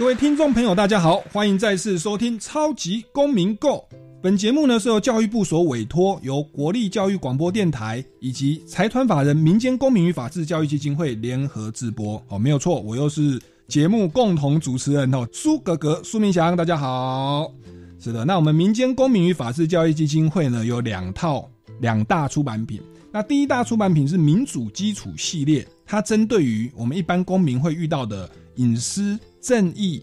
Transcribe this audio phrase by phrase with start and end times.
[0.00, 3.68] 各位听众朋友，大家好，欢迎再次收听《超级公民 Go》。
[4.22, 12.20] 本节目呢是由教育部所委托，由国立教育广播电台以及财团法人民间公民与法治教育基金会联合制播。
[12.28, 17.52] 哦，没有错，我又是节目共同主持人哦，苏格格、苏明祥，大家好。
[17.98, 21.46] 是的，那我们民间公民与法治教育基金会呢有两套
[21.78, 22.80] 两大出版品。
[23.12, 29.18] 那第一大出版品是民主基础系列，它针对于我们一般公民会遇到的隐私。
[29.42, 30.02] 正义、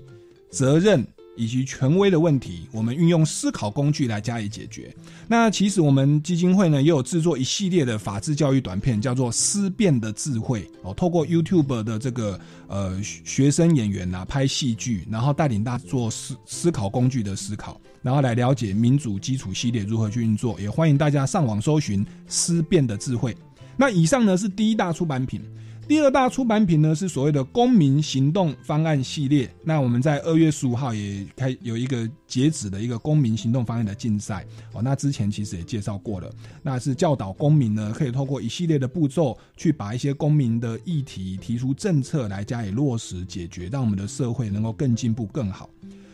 [0.50, 4.92] 责任以及权威的问题，我们运用思考工具来加以解决。
[5.28, 10.92] 那其实我们基金会呢，也有制作一系列的法治教育短片，叫做《思辨的智慧》哦。
[10.95, 20.59] 透过 YouTube 的这个呃学生演员啊拍戏剧，然后带领大家做思思考工具的思考，然后来了解民主基础系列如何去运作。
[20.59, 23.34] 也欢迎大家上网搜寻《思辨的智慧》。
[23.78, 25.39] 那以上呢是第一大出版品。
[25.88, 29.49] 第二大出版品呢是所谓的公民行动方案系列。
[29.63, 34.81] 那我们在二月十五号也开有一个截止的一个公民行动方案的竞赛哦。
[34.81, 36.30] 那之前其实也介绍过了，
[36.61, 45.69] 那是教导公民呢可以透过一系列的步骤去把一些公民的议题提出政策来加以落实解决，让我们的社会能够更进步更好。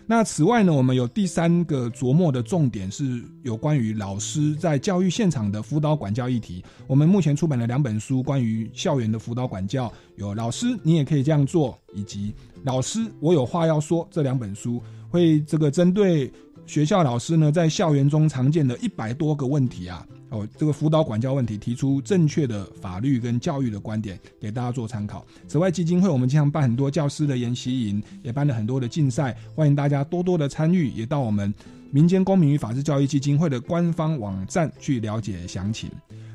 [0.06, 6.64] 那此外呢，我们有第三个琢磨的重点是有关于老师在教育现场的辅导管教议题。
[6.88, 12.32] 我们目前出版了两本书，关于校园的辅导管教，有《老师你也可以这样做》以及
[12.64, 16.32] 《老师我有话要说》这两本书，会这个针对
[16.66, 20.06] 学校老师呢在校园中常见的一百多个问题啊。
[20.30, 25.24] 哦，这个辅导管教问题，提出正确的法律跟教育的观点，给大家做参考。
[25.48, 31.54] 此外，基金会我们经常办很多教师的研习营，也办了很多的竞赛，欢迎大家多多的参与，也到我们
[31.92, 35.88] 民间公民与法治教育基金会的官方网站去了解详情。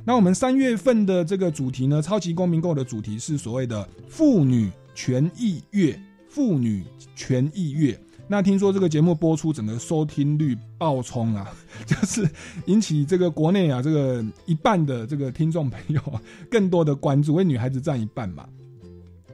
[0.05, 6.85] 那我们三月份的这个主题呢，超级公民购的主题是所谓的妇女权益月，妇女
[7.17, 7.99] 权益月。
[8.31, 11.51] 那听说这个节目播出，整个收听率爆冲啊，
[11.87, 12.29] 就是
[12.67, 16.01] 引起这个国内啊这个一半的这个听众朋友
[16.51, 18.47] 更多的关注，为女孩子占一半嘛。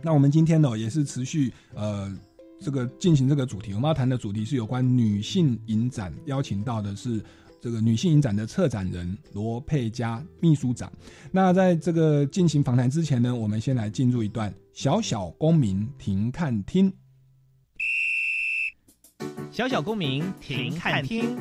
[0.00, 2.16] 那我们今天呢也是持续呃
[2.60, 7.21] 这个进行这个主题，我们要谈的主题是有关女性影展，邀请到的是
[7.61, 10.93] 这个女性影展的策展人罗佩佳秘书长。
[11.32, 16.93] 那在这个进行访谈之前呢，我们先来进入一段小小公民停看听。
[19.50, 21.36] 小小公民停看听，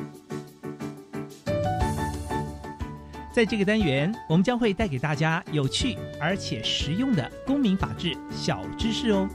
[3.32, 9.28] 在这个单元，我们将会带给大家有趣而且实用的公民法治小知识哦。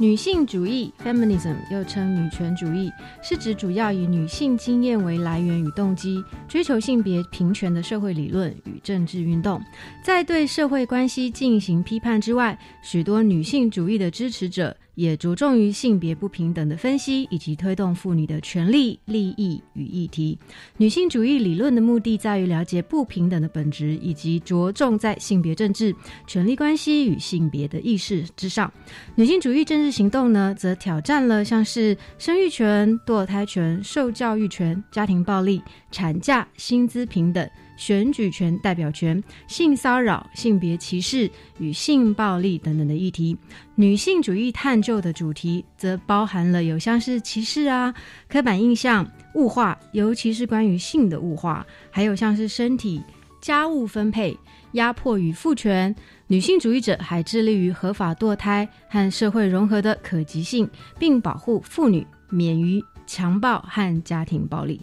[0.00, 2.88] 女性主义 （feminism） 又称女权主义，
[3.20, 9.60] 是指主要以女性经验为来源与动机，追求性别平权的社会理论与政治运动。
[10.04, 14.76] 在对社会关系进行批判之外，许多女性主义的支持者。
[14.98, 20.36] 也着重于性别不平等的分析，以及推动妇女的权利、利益与议题。
[20.76, 25.94] 女性主义理论的目的在于了解不平等的本质，以及着重在性别政治、
[26.26, 28.72] 权力关系与性别的意识之上。
[29.14, 37.48] 女性主义政治行动呢，则挑战了像是生育权、堕胎权、受教育权、家庭暴力、产假、薪资平等。
[37.78, 43.34] 选举权、代表权、性骚扰、性别歧视与性暴力等等的议题，
[43.76, 47.94] 女性主义探究的主题则包含了有像是歧视啊、
[48.28, 53.00] 刻板印象、物化，尤其是关于性的物化，还有像是身体、
[53.40, 54.36] 家务分配、
[54.72, 55.94] 压迫与父权。
[56.26, 64.82] 女性主义者还致力于合法堕胎和社会融合的可及性，并保护妇女免于强暴和家庭暴力。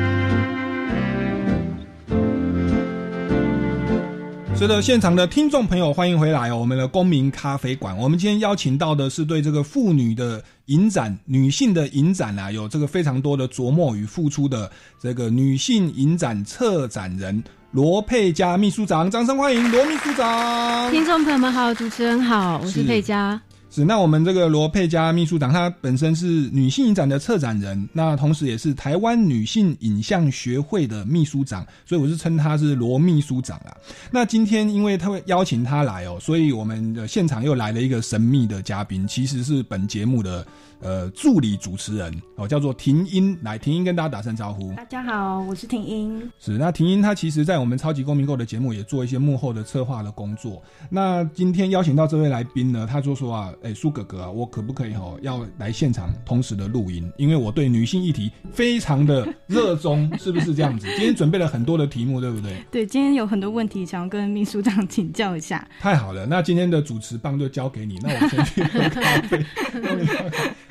[4.61, 6.57] 是的，现场的听众朋友，欢迎回来哦！
[6.59, 14.71] 我们的公民咖啡馆，我们今天邀请到的是对这个妇女的影展、女性的影展啊，有这个非常多的琢磨与付出的
[15.01, 20.91] 这个女性影展策展人罗佩佳秘书长，掌声欢迎罗秘书长！
[20.91, 23.41] 听众朋友们好，主持人好，我是佩佳。
[23.73, 33.71] 是，那我们这个罗佩佳秘书长，她本身是女性影展的策展人，那同时也是台湾女性影像学会的秘书长，所以我是称她是罗秘书长啊。
[34.11, 40.45] 那今天因为他会邀请她来哦，所以我们的现场又来了一个神秘的嘉宾，其实是本节目的。
[40.83, 44.73] 呃，助理主持人哦，叫做婷英，来，婷英跟大家打声招呼。
[44.73, 46.27] 大家好，我是婷英。
[46.39, 50.59] 是，那婷英她其实，在我们超级公民购的节目也做一些幕后的策划的工作。
[50.89, 57.11] 那今天邀请到这位来宾呢，他就说啊，哎，苏哥哥啊，我可不可以哈，要来现场同时的录音？
[57.17, 60.87] 因为我对女性议题非常的热衷，是不是这样子？
[60.95, 62.63] 今天准备了很多的题目，对不对？
[62.71, 65.67] 对，今天有很多问题想要跟秘书长请教一下。
[65.79, 69.45] 太好了，那今天的主持棒就交给你，那我先去喝咖啡。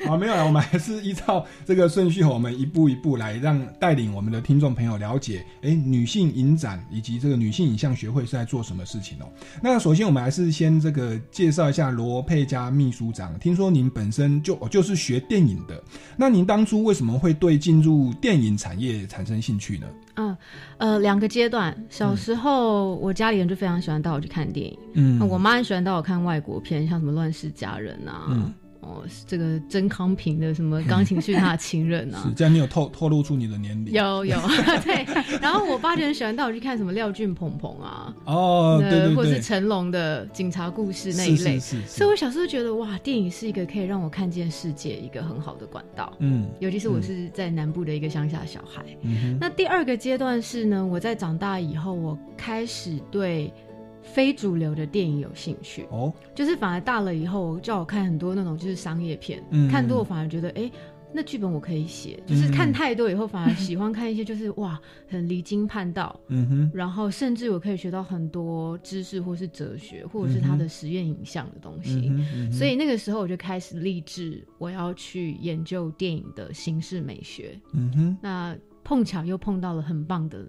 [0.11, 0.45] 好，没有了。
[0.45, 9.25] 我们还是依照这个顺序，我们一步一步来，让带领我们的听众朋友了解，哎，女性影展以及这个女性影像学会是在做什么事情哦。
[9.63, 13.39] 那首先，我们还是先这个介绍一下罗佩佳秘书长。
[13.39, 15.81] 听说您本身就就是学电影的，
[16.17, 19.87] 那您当初为什么会对进入电影产业产生兴趣呢？
[20.15, 20.37] 嗯，
[20.77, 21.73] 呃，两个阶段。
[21.89, 24.77] 小时候，我家里人就非常喜欢带我去看电影。
[24.95, 28.53] 嗯，我妈很喜欢带我看外国片，像什么《乱世佳人》啊。
[28.81, 32.23] 哦，这个曾康平的什么钢琴是他的情人啊？
[32.27, 33.93] 是这样，你有透透露出你的年龄？
[33.93, 34.37] 有有，
[34.83, 35.05] 对。
[35.39, 41.59] 然后我爸就很喜欢带我去看什么廖俊鹏鹏啊，哦，对对对，或者是成龙的警察故事那一类。
[41.59, 41.87] 是是是。
[41.87, 46.11] 所以我小时候觉得哇，电影是一个可以让我看见世界一个很好的管道。
[46.19, 48.83] 嗯，尤其是我是在南部的一个乡下小孩。
[49.03, 53.53] 嗯那第二个阶段是呢，我在长大以后，我开始对。
[54.01, 60.69] 非主流的电影有兴趣哦，就是反而大了以后叫我看很多那种就是商业片，嗯看多我反而觉得哎，
[61.13, 62.21] 那剧本我可以写。
[62.25, 72.11] 就是看太多以后反而喜欢看一些就是 哇很离经叛道，嗯哼，然后甚至我可以学到很多知识或是哲学或者是他的实验影像的东西。
[72.51, 77.59] 所以那个时候我就开始立志我要去研究电影的形式美学。
[77.73, 80.45] 嗯哼，那碰巧又碰到了很棒的。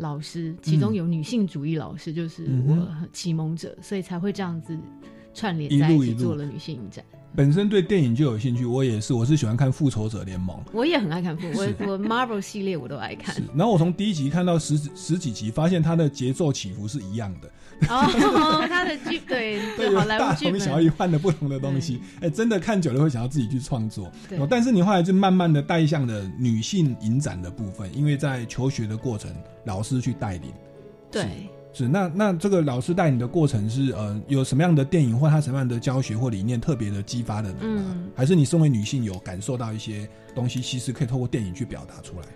[0.00, 4.76] 老师，其中有女性主义老师，就是我启蒙者，所以才会这样子
[5.34, 7.04] 串联在一起做了女性影展。
[7.34, 13.34] 本身对电影就有兴趣，我也是，我是喜欢看《复仇者联盟》，我也很爱看复，我我 Marvel 系列我都爱看。
[13.54, 17.48] 然后我从第一集看到十十几集，发现它的节奏起伏是一样的。
[17.88, 24.10] 哦，他的剧对 对，好莱坞剧本，小异换的不同的东西，哎，真的看久了会想要自己去创作。
[24.28, 29.32] 对但是你后来就慢慢的带向了女性影展的部分，因为在求学的过程，
[29.64, 30.52] 老师去带领。
[31.10, 31.48] 对。
[31.72, 37.58] 是那那这个老师带你的过程是呃有什么样的电影或他什么样的教学或理念特别的激发的呢？
[38.14, 42.26] 还是你身为女性有感受到一些东西，其实可以透过电影去表达出来？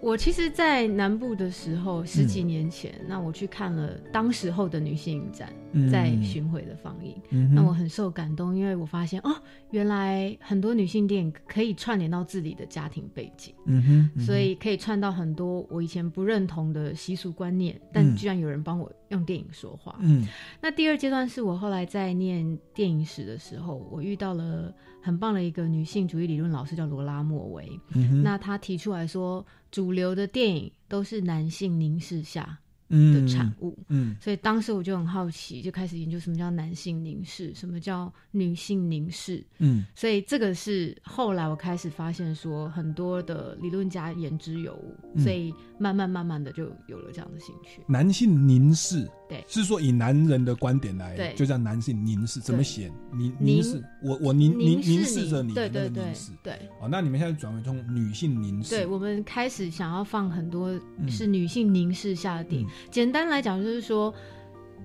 [0.00, 5.52] 我其实，在南部的时候，十几年前，那我去看了当时候的女性影展，
[5.90, 7.20] 在巡回的放映，
[7.52, 9.34] 那我很受感动，因为我发现哦，
[9.70, 19.96] 原来很多女性电影可以串联到自己的家庭背景，嗯哼，所以可以串到很多我以前不认同的习俗观念，但居然有人帮我用电影说话。
[20.00, 20.26] 嗯，
[20.62, 24.72] 那第二阶段是我后来在念电影史的时候，我遇到了。
[25.08, 27.80] 很棒的一个女性主义理论老师叫罗拉莫维，
[28.22, 32.58] 那他提出来说，主流的电影都是男性凝视下。
[32.90, 47.82] 的产物，嗯，所以当时我就很好奇，就开始研究什么叫男性凝视，什么叫女性凝视，嗯，所以这个是后来我开始发现说，很多的理论家言之有物，所以慢慢慢慢的就有了这样的兴趣。
[47.86, 52.90] 男性凝视，对，是说以男人的观点来，对，就叫男性凝视，怎么写？
[53.12, 56.54] 凝凝视，我我凝凝凝视着你，对对对，对。
[56.80, 60.74] 哦，那你们现在转为从女性凝视，对我们开始想要放很多
[61.08, 62.66] 是女性凝视下的电影。
[62.90, 64.12] 简单来讲，就是说，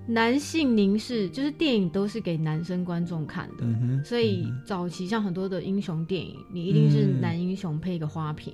[0.06, 8.54] 男性凝视，就是电影都是给男生观众看的，所以早期像很多的英雄电影，你一定是男英雄配一个花瓶，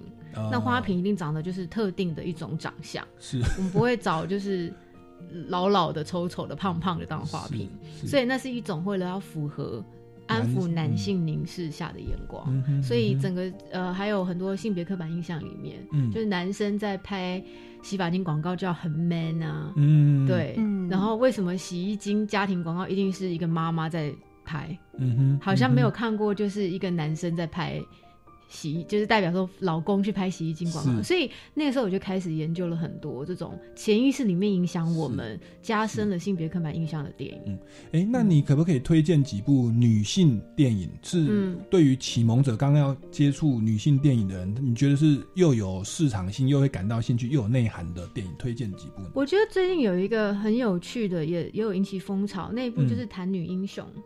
[0.52, 3.42] 那花瓶一定长得就是特定的一种长相，是。
[3.58, 4.72] 我们不会找就是
[5.48, 7.70] 老老的、丑丑的、胖胖的当花瓶，
[8.06, 9.84] 所以那是一种为了要符合。
[10.30, 15.84] 安抚男性凝视下的眼光，所以整个呃还有很多性别刻板印象里面，
[16.14, 17.44] 就是男生在拍
[17.82, 20.54] 洗发精广告就要很 man 啊，嗯，对，
[20.88, 24.14] 然后为什么洗衣精家庭广告一定是一个妈妈在
[24.46, 24.78] 拍？
[25.00, 27.82] 嗯哼，好像没有看过就是一个男生在拍
[28.50, 37.58] 洗衣，就是代表说老公去拍洗衣精广告，所以那个时候我就开始研究了很多这种潜意识里面影响我们、加深了性别刻板印象的电影。
[37.92, 40.90] 哎，那你可不可以推荐几部女性电影？
[41.04, 48.34] 是嗯对于启蒙者刚刚要接触女性电影的人，你觉得是又有市场性，又会感到兴趣，又有内涵的电影？
[48.40, 49.12] 推荐几部呢？
[49.14, 54.02] 我觉得最近有一个很有趣的，也也有引起风潮，那一部就是《谈女英雄》，嗯，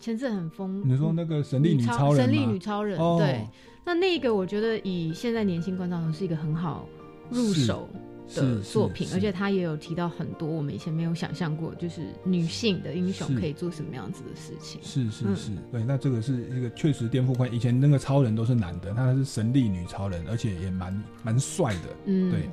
[0.00, 0.82] 前阵很疯。
[0.84, 2.24] 你说那个神力女超超人吗？
[2.24, 3.16] 神力女超人，哦。
[3.18, 3.46] 对，
[3.84, 6.88] 那那个我觉得以现在年轻观众是一个很好
[7.30, 7.88] 入手
[8.34, 14.80] 的作品，而且他也有提到很多我们以前没有想象过，就是女性的英雄可以做什么样子的事情。
[14.80, 22.48] 嗯是是是，对，那这个是一个确实颠覆观，以前那个超人都是男的，他是神力女超人，而且也蛮蛮帅的，嗯，对。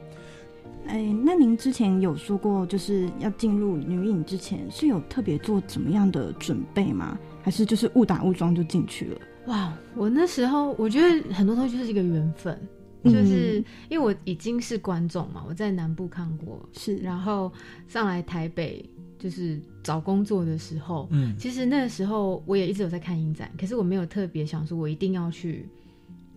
[0.88, 7.18] 哎，那您之前有说过，就是要进入女影之前是有特别做怎么样的准备吗？
[7.42, 9.20] 还是就是误打误撞就进去了？
[9.48, 12.60] 哇，我那时候我觉得很多东西就是一个缘分，
[13.04, 17.52] 就是嗯因为我已经是观众嘛，我在南部看过，是，然后
[17.88, 18.88] 上来台北
[19.18, 25.68] 就是找工作的时候，嗯其实那个时候我也一直有在看影展，可是我没有特别想说我一定要去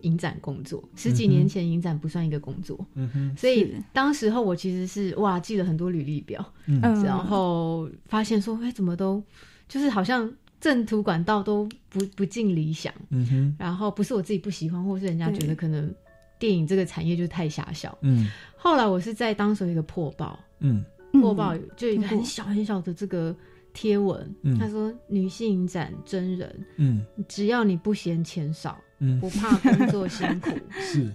[0.05, 0.83] 影展工作。
[0.95, 6.79] 十几年前影展不算一个工作，嗯哼，所以当时候我其实是哇记了很多履历表，嗯。
[6.81, 7.03] 嗯。
[7.03, 9.21] 然后发现说哎怎么都
[9.67, 10.31] 就是好像
[10.61, 15.93] 正途管道都不不尽理想，嗯哼，然后不是我自己不喜欢，或是人家觉得可能
[16.39, 17.97] 电影这个产业就太狭小。
[18.01, 18.29] 嗯。
[18.55, 20.83] 后来我是在当时有一个破报，嗯。
[21.21, 23.33] 破报就一个很小很小的这个
[23.73, 24.57] 贴文，嗯。
[24.59, 27.05] 他说女性影展真人，嗯。
[27.27, 30.49] 只要你不嫌钱少，嗯，不怕工作辛苦，
[30.79, 31.11] 是，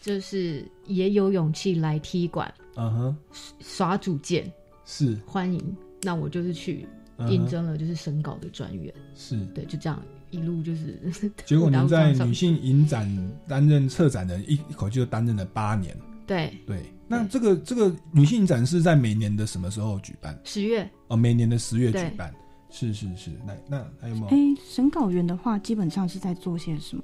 [0.00, 3.16] 就是也有勇气来踢馆嗯哼，
[3.60, 4.50] 耍主见，
[4.84, 5.76] 是，欢迎。
[6.02, 6.86] 那我就是去
[7.28, 9.36] 应征了，就是审稿的专员，是。
[9.54, 11.00] 对，就这样一路就是。
[11.46, 15.96] 结果您在女性性影展担任策展人，一一口气就担任了八年。
[16.26, 20.38] 对对，那这个这个女性影展是在每年的什么时候举办？
[20.44, 22.34] 十月哦，每年的十月举对办。
[22.70, 24.26] 是是是，来，那还有没有？
[24.26, 27.02] 哎，审稿员的话，基本上是在做些什么？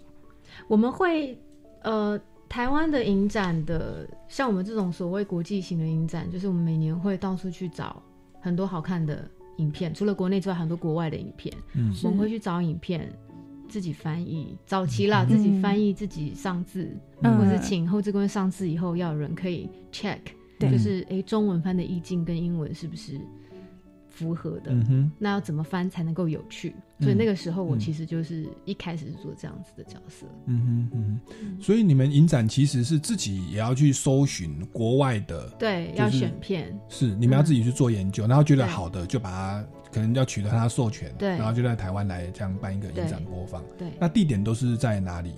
[0.69, 1.39] 我们会
[1.83, 8.03] 呃，台湾的影展的，像我们这种所谓国际型的影展，就是我们每年会到处去找
[8.41, 13.11] 很多好看的影片，除了国内之外，很多国外的影片，嗯我们会去找影片。
[13.69, 20.19] 自己翻译，早期啦，嗯自己翻译，自己上字，嗯或是请后置工上字以后，要有人可以 check，
[20.59, 23.19] 对就是哎，中文翻的意境跟英文是不是
[24.13, 24.71] 符合的？
[24.73, 26.75] 嗯哼，那要怎么翻才能够有趣？
[26.99, 30.25] 嗯所以那个时候我嗯其实就是一开始是做这样子的角色。
[30.47, 31.61] 嗯哼嗯哼。
[31.61, 43.65] 所以你们影展其实是自己也要去搜寻国外的，对，就是要选片，是你们要自己去做研究，然后觉得好的就把它可能要取得它的授权，对然后就在台湾来这样办一个影展播放。
[43.77, 43.89] 对。
[43.99, 45.33] 那地点都是在哪里？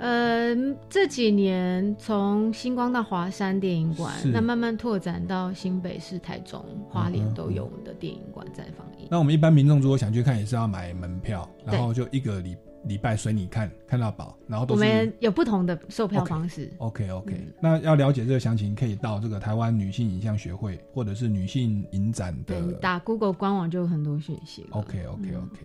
[0.00, 0.56] 呃，
[0.88, 9.06] 这几年从星光到华山电影馆，那慢慢拓展到新北市、台中、花莲都有我们的电影馆在放映。
[9.10, 16.72] 那我们一般民众如果想去看，也是要买门票，然后就一个礼礼拜随你看，看到饱，然后都是我们有不同的售票方式。
[16.78, 24.64] OK OK、嗯那要了解这个详情，可以到这个台湾女性影像学会或者是女性影展的对，你打 Google 官网就有很多讯息。
[24.70, 25.60] OK OK 嗯 OK、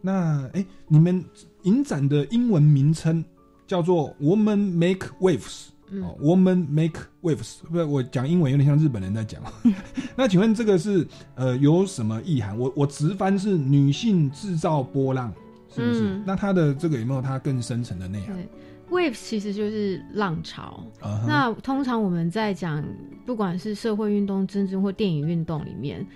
[0.00, 1.24] 那哎，你们
[1.62, 3.24] 影展的英文名称
[3.68, 5.66] 叫做 Woman Make Waves。
[5.90, 9.40] 嗯哦，Woman Make Waves，不是我讲英文有点像日本人在讲。
[10.14, 12.58] 那请问这个是呃有什么意涵？
[12.58, 15.32] 我我直翻是女性制造波浪，
[15.74, 16.00] 是不是？
[16.02, 18.36] 嗯那它的这个有没有它更深层的内涵？
[18.36, 18.48] 对
[18.90, 20.84] ，Waves 其实就是浪潮。
[21.26, 22.84] 那通常我们在讲，
[23.24, 26.06] 不管是社会运动、政治或电影运动里面，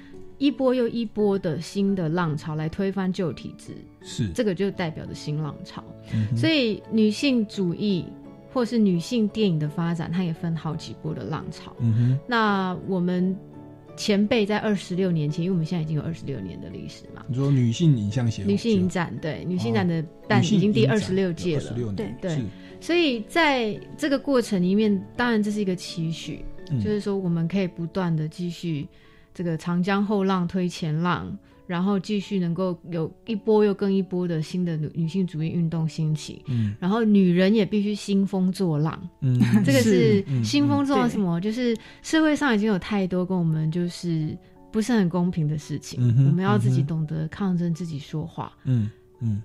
[0.42, 5.84] 一波又一波的新的浪潮来推翻旧体制，是，这个就代表着新浪潮。
[6.12, 8.04] 嗯所以女性主义
[8.52, 11.72] 或是女性电影的发展，它也分好几波的浪潮。
[11.78, 13.36] 嗯哼，那我们
[13.96, 21.62] 前辈在二十六年前，因为我们现在已经有二十六年的历史嘛，你说女性影像协会，女性影展对女性展的办已经第二十六届了。
[21.62, 22.36] 二十，六年，对，
[22.80, 26.80] 所以在这个过程里面，当然这是一个期许，嗯。
[26.80, 28.88] 就是说我们可以不断的继续
[29.34, 31.36] 这个长江后浪推前浪，
[31.66, 36.74] 然后继续能够有一波又更一波的新的女女性主义运动兴起，嗯。
[36.78, 41.40] 然后女人也必须兴风作浪，嗯， 这个是嗯兴风作浪什么？
[41.40, 44.36] 就是社会上已经有太多跟我们就是
[44.70, 48.52] 不是很公平的事情，嗯我们要自己懂得抗争，自己说话。
[48.64, 48.90] 嗯嗯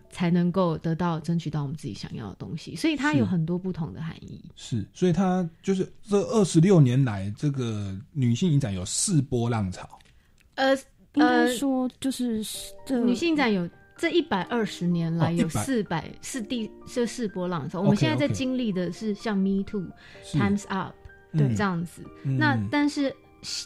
[0.10, 4.44] 才能够得到争取到我们自己想要的东西，所以它有很多不同的含义。
[4.56, 9.88] 是，所以它就是这二十六年来，这个女性影展有四波浪潮，
[10.56, 10.76] 呃，
[11.14, 12.44] 应该说就是
[12.86, 19.86] 这女性展有这一百二十年来哦有100四百是第这四波浪潮，我们现在在经历的是像 Me Too、
[20.34, 20.96] Times Up
[21.34, 22.02] 对这样子。
[22.24, 22.38] 嗯。
[22.38, 23.16] 那但是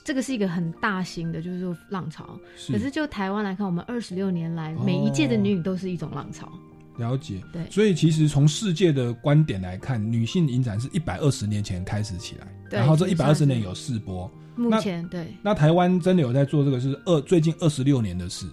[0.04, 2.40] 这个是一个很大型的，就是说浪潮。
[2.68, 6.52] 可是就台湾来看，我们二十六年来，哦每一届的女影都是一种浪潮。
[6.98, 14.30] 了解，对所以其实从世界的观点来看，女性影展是一百二十年前开始起来，对然后这一百二十年有四波。
[14.56, 18.46] 目前对那台湾真的有在做这个，是二最近二十六年的事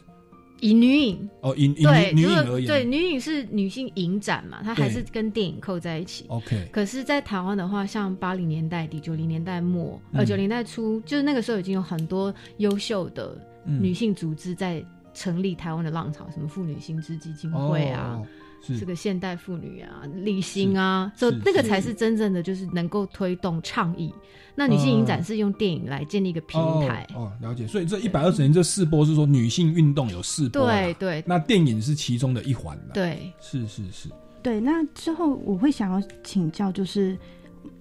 [0.60, 6.24] 以女影哦，以以对女女影而言，对女影是女性影展嘛，它还是跟电影扣在一起。
[6.28, 13.82] ，OK，可是，在台湾的话，像八零年代底、九零年代末、呃嗯九零代初，就是那个时候已经有很多优秀的嗯。
[13.82, 14.84] 女性组织在
[15.14, 18.20] 成立台湾的浪潮，什么妇女薪资基金会啊，
[18.78, 24.12] 这个现代妇女啊、立新啊，就是是那个才是真正的就是能够推动倡议。
[24.54, 27.66] 那女性影展是用电影来建立一个平台，哦哦，了解。
[27.66, 33.32] 所以这一百二十年这四波是说女性运动有四波啦，对对那电影是其中的一环了。，对。
[33.40, 34.08] 是是是，
[34.42, 37.16] 对，那之后我会想要请教，就是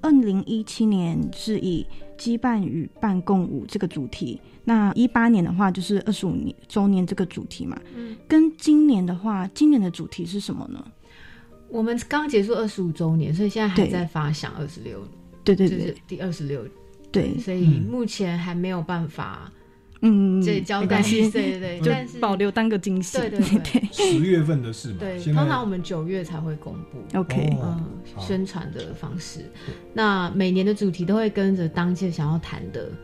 [0.01, 1.83] 二零一七年是以
[2.15, 7.79] 羁绊与伴共舞这个主题，那一八年的话就是二十五年周年这个主题嘛。
[7.95, 10.85] 嗯，跟今年的话，今年的主题是什么呢？
[11.69, 15.01] 我们刚结束二十五周年，所以现在还在发想二十六，
[15.45, 15.79] 对对对。
[15.79, 16.67] 就是第二十六，
[17.13, 17.87] 对，所以嗯。
[17.89, 19.49] 目前还没有办法
[20.01, 21.21] 嗯，这交代，没关系。
[21.31, 23.17] 对对对，就但是保留当个惊喜。
[23.17, 23.59] 对对对。
[23.89, 23.89] 对。
[23.93, 24.97] 十月份的事嘛。
[24.99, 27.17] 对，通常我们九月才会公布。
[27.17, 29.49] ，OK，哦嗯，宣传的方式，
[29.93, 32.97] 那每年的主题都会跟着当届想要谈的嗯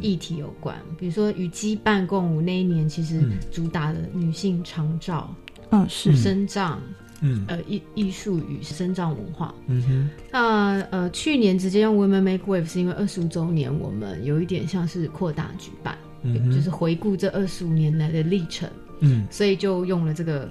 [0.00, 0.76] 议题有关。
[0.98, 3.32] 比如说与羁绊共舞那一年，其实嗯。
[3.50, 5.34] 主打的女性长照、
[5.70, 6.10] 嗯，是。
[6.12, 6.16] 嗯。
[6.16, 6.80] 生长、
[7.20, 7.44] 嗯。
[7.48, 9.54] 呃艺艺术与生长文化。
[9.66, 10.10] 嗯哼。
[10.30, 18.68] 那呃，去年直接用 Women Make Wave 是因为二十五周年，我们有一点像是扩大举办，嗯，就是回顾这二十五年来的历程，
[19.00, 19.26] 嗯。
[19.30, 20.50] 所以就用了这个，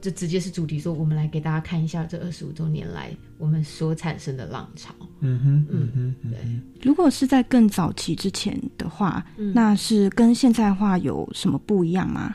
[0.00, 4.94] 就直接是主题说，我们来给大家看一下这二十五周年来我们所产生的浪潮。
[5.20, 12.34] 嗯哼嗯哼嗯哼，如果是在更早期之前的话，嗯那是跟现在话有什么不一样吗？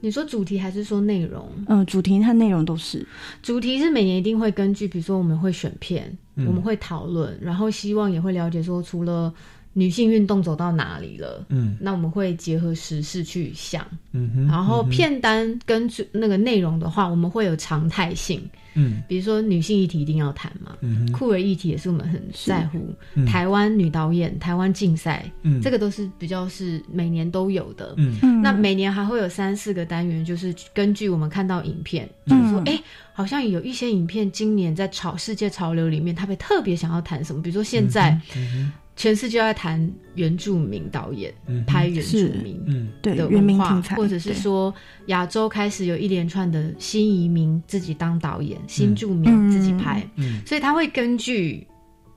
[0.00, 1.50] 你说主题还是说内容？
[1.66, 3.04] 嗯、主题和内容都是。
[3.42, 9.34] 主题是每年一定会根据，比如说我们会选片，嗯我们会讨论，然后希望也会了解说，除了
[9.78, 11.76] 女性运动走到哪里了，嗯。
[11.80, 13.86] 那我们会结合时事去想。
[14.12, 18.42] 嗯哼，然后片单跟那个内容的话，我们会有常态性，
[18.74, 19.02] 嗯。
[19.06, 21.12] 比如说女性议题一定要谈嘛，嗯哼。
[21.12, 23.24] 酷儿议题也是我们很在乎，嗯。
[23.24, 25.60] 台湾女导演、台湾竞赛，嗯。
[25.62, 27.94] 这个都是比较是每年都有的。
[27.98, 28.16] 嗯。
[28.22, 32.30] 嗯那每年还会有三四个单元，就是根据我们看到影片，嗯。
[32.30, 42.60] 就是说，哎、好像有一些影片今年在潮世界潮流里面，他们特别想要谈什么，比如说现在嗯全世界在谈原住民导演嗯拍原住民。
[42.66, 44.74] 嗯的对原文化或者是说
[45.06, 51.64] 亚洲开始有一连串的新移民自己当导演，新住民自己拍，嗯，所以他会根据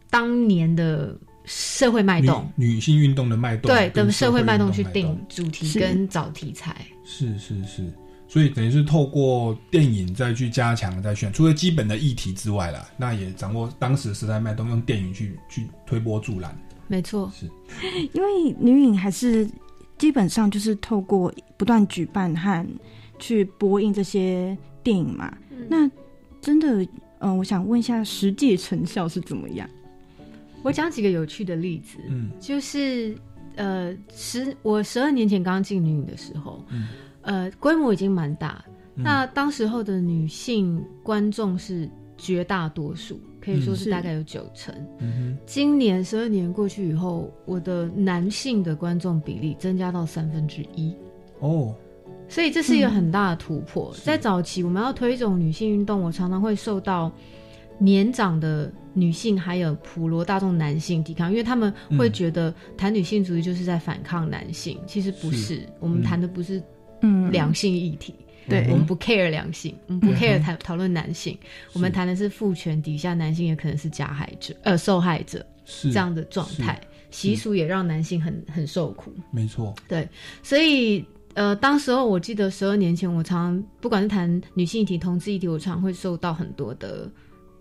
[0.09, 1.15] 当年的
[1.45, 6.75] 社会脉动，女女性运动的脉动，对跟的社会脉动去定主题跟找题材。
[7.05, 7.93] 是是是，
[8.27, 16.57] 所以等于是透过电影再去加强、再选，除了基本的议题之外啦，那也掌握当时时代脉动，用电影去去推波助澜。
[16.91, 17.31] 没错，
[18.11, 19.49] 因为女影还是
[19.97, 22.67] 基本上就是透过不断举办和
[23.17, 25.33] 去播映这些电影嘛。
[25.69, 25.89] 那
[26.41, 26.85] 真的，
[27.19, 29.69] 嗯、我想问一下，实际成效是怎么样？
[30.63, 32.29] 我讲几个有趣的例子，嗯。
[32.41, 33.15] 就是
[33.55, 36.89] 呃十我十二年前刚进女影的时候，嗯。
[37.21, 38.61] 呃规模已经蛮大，
[38.95, 39.03] 嗯。
[39.03, 43.89] 那当时候的女性观众是绝大多数，可以说嗯是是。
[43.89, 44.73] 大概有九成。
[44.99, 50.93] 嗯今年十二年过去以后，我的男性的观众比例增加到三分之一，
[51.39, 51.75] 哦，
[52.29, 53.91] 所以这是一个很大的突破。
[53.93, 54.01] 是。
[54.03, 57.11] 在早期我们要推崇女性运动，我常常会受到
[57.77, 66.61] 年长的女性还有普罗大众男性抵抗，因为他们会觉得谈女性主义就是在反抗男性，其实不是，我们谈的不是
[67.01, 68.13] 嗯，两性议题。
[68.47, 68.67] 对。
[68.69, 71.37] 我们不 care 良性，我们不嗯 care 哼谈讨论男性，
[71.73, 75.91] 我们谈的是父权底下男性也可能是加害者，呃，受害者是。
[75.91, 79.13] 这样的状态，习俗也让男性很很受苦。
[79.31, 80.07] 没错，对。
[80.43, 87.09] 所以，呃，当时候我记得十二年前，我常常不管是谈女性议题、同志议题，我常常会受到很多的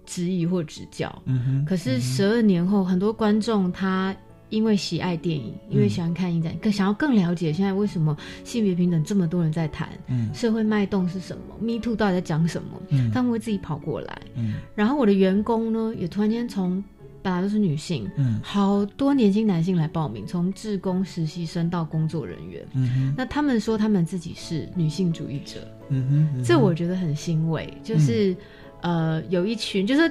[0.07, 1.23] 质疑或指教。
[1.27, 4.15] 嗯哼，可是十二年后，很多观众他
[4.51, 10.29] 因为喜爱电影，因为喜欢看影展，更想要更了解现在为什么性别平等这么多人在谈，嗯。
[10.35, 13.11] 社会脉动是什么，Me Too 到底在讲什么，嗯。
[13.13, 14.21] 他们会自己跑过来。
[14.35, 14.55] 嗯。
[14.75, 16.83] 然后我的员工呢，也突然间从
[17.23, 18.41] 本来都是女性，嗯。
[18.43, 22.67] 好多年轻男性来报名，从志工、实习生到工作人员。
[22.75, 23.15] 嗯哼。
[23.17, 25.61] 那他们说他们自己是女性主义者，
[25.91, 27.73] 嗯哼嗯哼，这我觉得很欣慰。
[27.85, 28.35] 就是、
[28.81, 30.11] 呃，有一群就是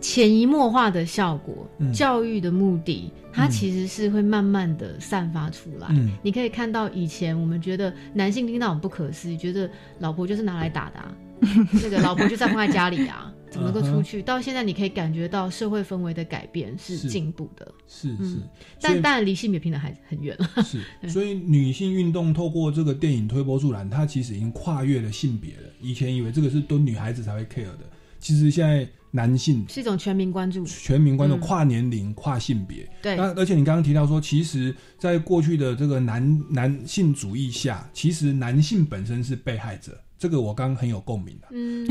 [0.00, 1.92] 潜移默化的效果，嗯。
[1.92, 3.50] 教育的目的，它嗯。
[3.50, 5.88] 其实是会慢慢的散发出来。
[5.90, 6.12] 嗯。
[6.22, 11.14] 你可以看到以前我们觉得男性听到很不可思议，觉得老婆就是拿来打的、啊，
[11.82, 14.20] 那个老婆就在放在家里啊， 怎么能够出去？
[14.22, 17.08] 到现在你可以感觉到社会氛围的改变是是。
[17.08, 18.42] 进步的，是是，嗯
[18.80, 20.62] 但以当然离性别平等还很远了。
[20.62, 25.62] 是， 所以女性运动透过这个电影推波助澜，它其实已经跨越了性别了。
[25.80, 27.80] 以前以为这个是都女孩子才会 care 的，
[28.18, 31.40] 其实现在男性是一种全民关注，全民观众嗯。
[31.40, 32.88] 跨年龄、跨性别。
[33.02, 39.98] 对，那而且你刚刚提到说，其实，在过去的这个男男性主义下，其实男性本身是被害者。
[40.18, 41.88] 这个我刚刚很有共鸣的、嗯，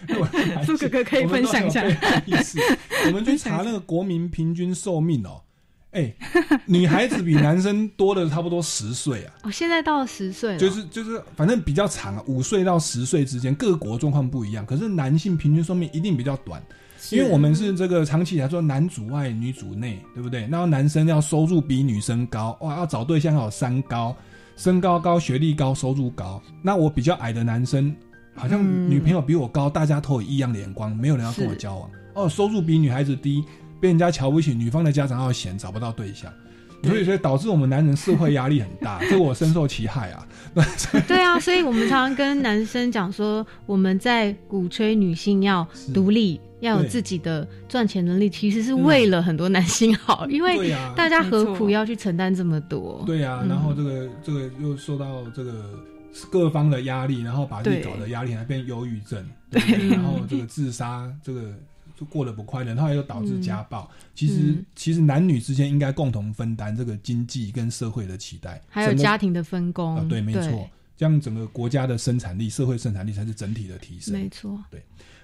[0.64, 1.84] 苏哥哥可以分享一下。
[3.06, 5.42] 我们去查那个国民平均寿命哦，
[5.92, 6.14] 哎、
[6.66, 9.34] 女孩子比男生多了差不多十岁啊。
[9.44, 14.66] 哦、现在到了十岁了，就是就是，反正比较长啊，五岁到十岁之间，各国状况不一样。
[14.66, 16.62] 可是男性平均寿命一定比较短，
[17.10, 20.46] 因为我们是这个长期来说男主外女主内，对不对？
[20.48, 24.14] 然后男生要收入比女生高，哇，要找对象要有三高，
[24.56, 26.40] 身高高、学历高、收入高。
[26.62, 27.94] 那我比较矮的男生，
[28.34, 31.90] 好像嗯女朋友比我高，大家都有异样的眼光，没有人要跟我交往。
[32.14, 33.44] 哦，收入比女孩子低，
[33.80, 36.32] 被人家瞧不起，女方的家长要嫌，找不到对象。
[36.84, 40.24] 所以，所以导致我们男人社会压力很大， 这我深受其害啊。
[41.08, 53.02] 对啊，所以我们常常跟男生讲说，我们在鼓吹女性要独立，要有自己的赚钱能力，其实是为了很多男性好，因为、大家何苦要去承担这么多？
[53.04, 53.48] 对呀、嗯。
[53.48, 55.52] 然后这个这个又受到这个
[56.30, 61.52] 各方的压力，然后把自己搞得压力还变忧郁症，对，然后这个自杀，这个
[61.98, 63.90] 就过得不快乐，然后又导致家暴。
[64.14, 74.14] 其实、嗯其实男女之间应该共同分担这个经济跟社会的期待，还有家庭的分工，啊，对，没错，这样整个国家的生产力、社会生产力才是整体的提升。
[74.14, 74.62] 没错。
[74.70, 74.80] 对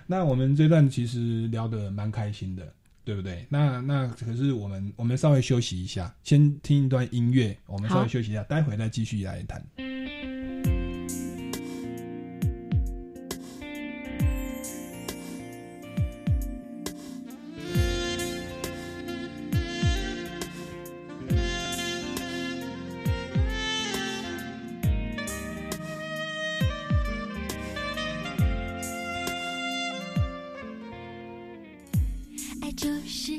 [0.07, 3.47] 那我们这段其实聊得蛮开心的，对不对？
[3.49, 9.65] 那那可是我们我们稍微休息一下，先听一段音乐，我们稍微休息一下，待会再继续来谈。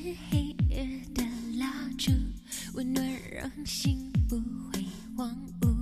[0.01, 1.23] 是黑夜的
[1.57, 2.11] 蜡烛，
[2.73, 4.35] 温暖让心不
[4.71, 5.73] 会荒芜。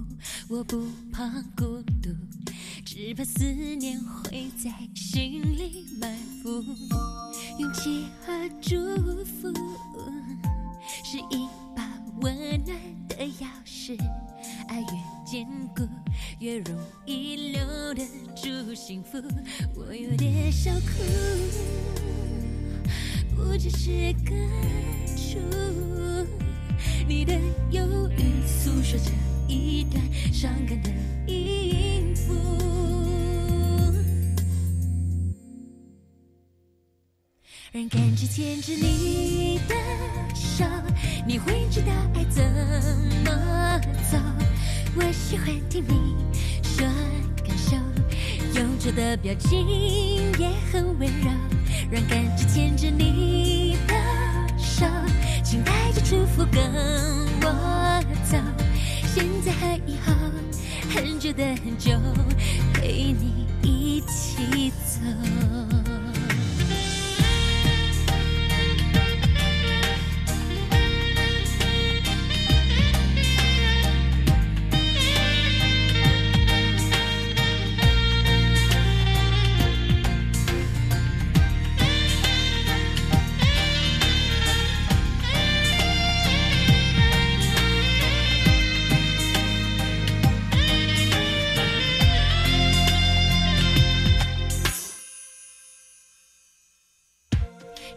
[0.48, 2.10] 我不怕孤独，
[2.86, 3.44] 只怕思
[3.76, 4.72] 念会在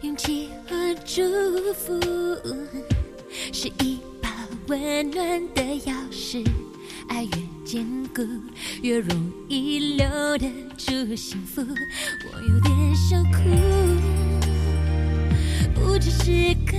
[0.07, 1.21] 勇气和祝
[1.75, 2.01] 福
[3.53, 6.47] 是一把温暖的钥匙，
[7.09, 7.31] 爱越
[7.65, 8.23] 坚固，
[8.83, 10.07] 越容易留
[10.39, 11.61] 得住幸福。
[11.61, 13.41] 我有点想哭，
[15.75, 16.79] 不只是感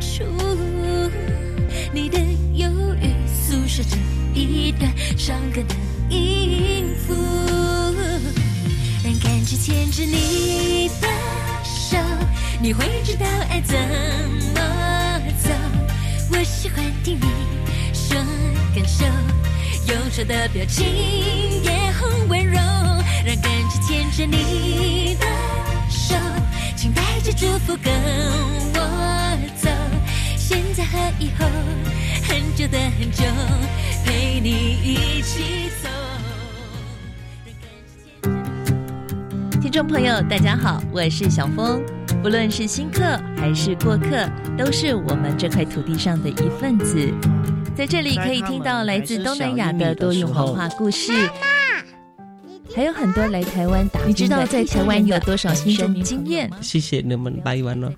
[0.00, 0.24] 触，
[1.92, 2.18] 你的
[2.54, 2.66] 忧
[3.02, 3.94] 郁诉说着
[4.34, 5.74] 一段伤感的
[6.08, 7.14] 音符。
[9.04, 11.06] 让感觉牵着你的，
[12.60, 13.78] 你会知道爱怎
[14.52, 14.60] 么
[15.40, 15.50] 走。
[16.32, 17.26] 我喜欢听你
[17.94, 18.16] 说
[18.74, 19.04] 感受，
[19.86, 20.84] 忧愁的表情
[21.62, 22.58] 也很温柔，
[23.24, 25.26] 让感觉牵着你的
[25.88, 26.16] 手，
[26.74, 27.94] 请带着祝福跟
[28.74, 29.70] 我走。
[30.36, 31.46] 现在和以后，
[32.26, 33.24] 很久的很久，
[34.04, 34.50] 陪你
[34.82, 35.88] 一起走。
[39.60, 41.80] 听众朋友，大家好，我是小峰。
[42.20, 43.02] 不论是新客
[43.36, 47.08] 还是过客，都是我们这块土地上的一份子。
[47.76, 51.12] 在这里可以听到来自东南亚的多元文化故事，
[52.74, 54.08] 还有很多来台湾打拼的。
[54.08, 56.50] 你知道在台湾有多少新生经验？
[56.60, 57.92] 谢谢你们来玩了。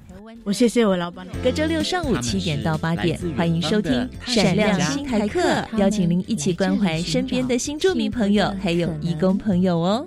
[0.45, 1.27] 我谢谢我老板。
[1.43, 3.93] 隔周六上午七点到八点，欢迎收听
[4.33, 5.41] 《闪亮新台客》，
[5.79, 10.07] 邀请您一起关怀身边的新住民朋友，还有义工朋友哦。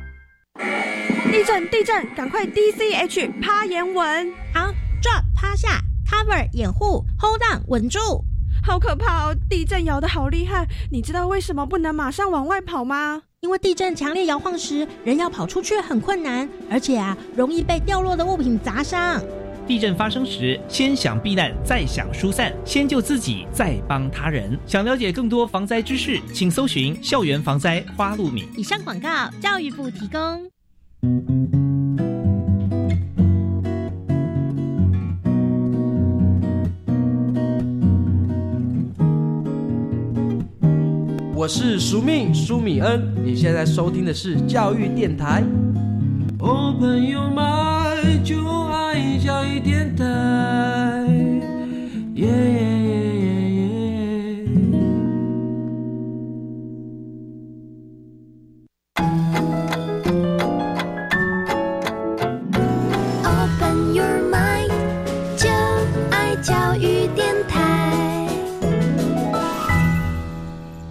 [1.31, 1.69] 地震！
[1.69, 2.07] 地震！
[2.15, 4.33] 赶快 D C H 趴岩稳。
[4.53, 4.67] 好
[5.01, 7.99] ，drop 趴下，cover 掩护，hold on 稳住。
[8.63, 9.35] 好可怕哦！
[9.49, 13.23] 地震摇得好厉害，你知道为什么不能马上往外跑吗？
[13.39, 19.19] 因为地震强烈摇晃时，人要跑出去很困难，而且啊，容易被掉落的物品砸伤。
[19.67, 24.57] 地震发生时，先想避难，再想疏散，先救自己，再帮他人。
[24.65, 28.45] 想了解更多防灾知识，请搜寻校园防灾花露米。
[28.57, 30.49] 以上广告，教育部提供。
[41.33, 45.43] 我是苏命苏米恩，你现在收听的是教育电台。
[46.43, 50.03] Open your mind，就爱教育电台。
[52.15, 52.90] 耶耶耶耶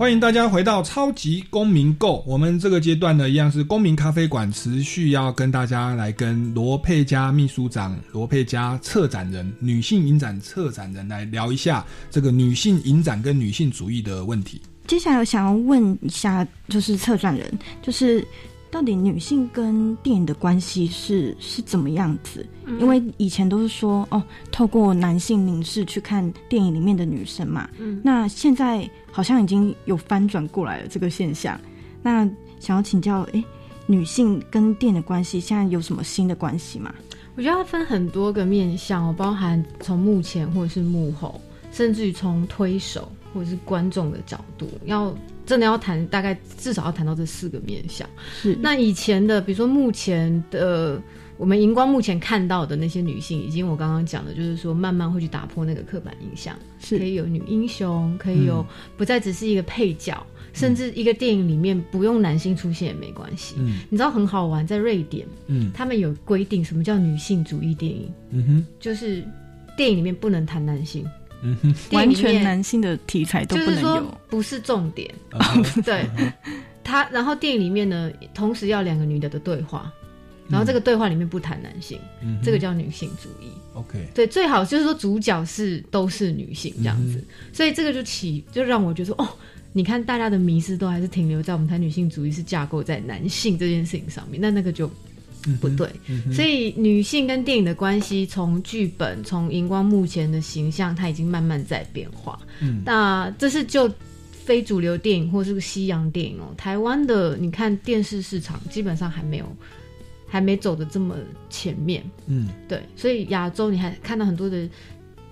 [0.00, 2.24] 欢迎大家回到超级公民购。
[2.26, 14.62] 我们这个阶段呢，一样是公民咖啡馆，持续要跟大家来跟罗佩佳秘书长、罗佩佳策展人、女性影展策展人来聊一下这个女性影展跟女性主义的问题。
[14.86, 18.26] 接下来我想要问一下，就是策展人，就是
[18.70, 22.46] 到底女性跟电影的关系是是怎么样子？
[22.78, 31.60] 因为以前都是说哦，透过男性凝视去看电影里面的女生嘛，嗯那现在好像已经有翻转过来了这个现象。
[32.02, 32.24] 那
[32.60, 33.44] 想要请教，诶，
[33.86, 36.94] 女性跟电影的关系现在有什么新的关系吗？
[37.36, 41.40] 我觉得它分很多个面向哦，包含从幕前或者是幕后，
[41.72, 45.16] 甚至于从推手或者是观众的角度，要
[45.46, 48.08] 真的要谈，大概至少要谈到这四个面向。
[48.32, 48.56] 是。
[48.60, 51.00] 那以前的，比如说目前的，
[51.36, 56.98] 我们荧光目前看到的那些女性，已经我刚刚讲的，就是说慢慢会去打破那个刻板印象，是。
[56.98, 58.66] 可以有女英雄，可以有嗯。
[58.96, 63.56] 不再只是一个配角，甚至一个电影里面不用男性出现也没关系。
[63.58, 63.80] 嗯。
[63.88, 65.70] 你知道很好玩，在瑞典，嗯。
[65.72, 68.66] 他们有规定什么叫女性主义电影，嗯哼。
[68.78, 69.24] 就是
[69.76, 71.06] 电影里面不能谈男性，
[71.42, 71.74] 嗯哼。
[71.92, 74.20] 完全男性的题材都就是说不能有。
[74.28, 75.12] 不是重点。
[75.84, 76.08] 对，
[76.84, 79.92] 他然后电影里面呢，同时要两个女的的对话，
[80.48, 83.50] 然后这个对话里面不谈男性，嗯这个叫女性主义。
[83.74, 89.28] OK 对，最好就是说主角是都是女性这样子，嗯所以这个就起就让我觉得说，哦，
[89.72, 94.90] 你看大家的迷失都还是停留在我们谈女性主义是架构在男性这件事情上面，那那个就
[95.60, 95.88] 不对。
[96.32, 102.38] 所以女性跟电影的关系，从剧本、从荧光幕前的形象，它已经慢慢在变化。
[102.60, 103.90] 嗯那这是就
[104.32, 109.46] 非主流电影或是西洋电影哦，台湾的你看电视市场基本上还没有
[110.26, 111.16] 还没走的这么
[111.48, 112.02] 前面。
[112.26, 114.68] 嗯对，所以亚洲你还看到很多的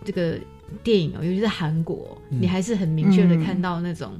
[0.04, 0.38] 这个
[0.82, 4.12] 电影哦，尤其是韩国，嗯你还是很明确的嗯看到那种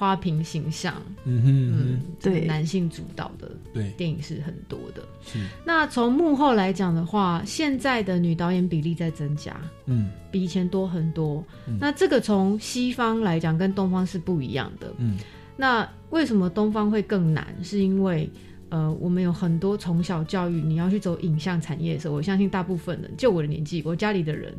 [0.00, 5.02] 花瓶形象，嗯哼对男性主导的对电影是很多的。
[5.22, 11.44] 是那从幕后来讲的话，现在的女导演比例在增加，嗯比以前多很多。
[11.68, 14.90] 嗯那这个从西方来讲，跟东方是不一样的。
[14.96, 15.18] 嗯
[15.54, 17.46] 那为什么东方会更难？
[17.62, 18.26] 是因为
[18.70, 24.54] 呃，我们有很多从小教育你要去走影像产业的时候，我相信大部分人，就我的年纪，我家里的人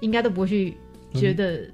[0.00, 0.74] 应该都不会去
[1.12, 1.56] 觉得。
[1.56, 1.72] 嗯，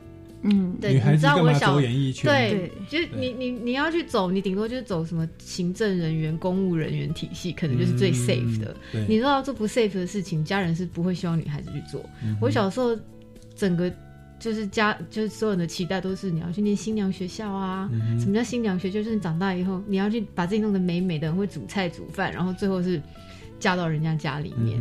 [0.81, 2.31] 对，你知道我小演艺圈？
[2.31, 8.77] 对，就是你你你要去走，你顶多就是走什么行政人员、公务人员体系，可能就是最嗯 safe 的。
[8.91, 12.05] 对你知道做不 safe 的事情，家人是不会希望女孩子去做。
[12.25, 12.99] 嗯我小时候
[13.55, 13.93] 整个
[14.41, 17.89] 就是家就是所有人的期待都是你要去念新娘学校啊。
[17.93, 18.95] 嗯什么叫新娘学校？
[18.95, 23.01] 就是你长大以后你要去把自己弄得美美的，会煮菜煮饭，然后最后是
[23.63, 24.79] 嫁到人家家里面。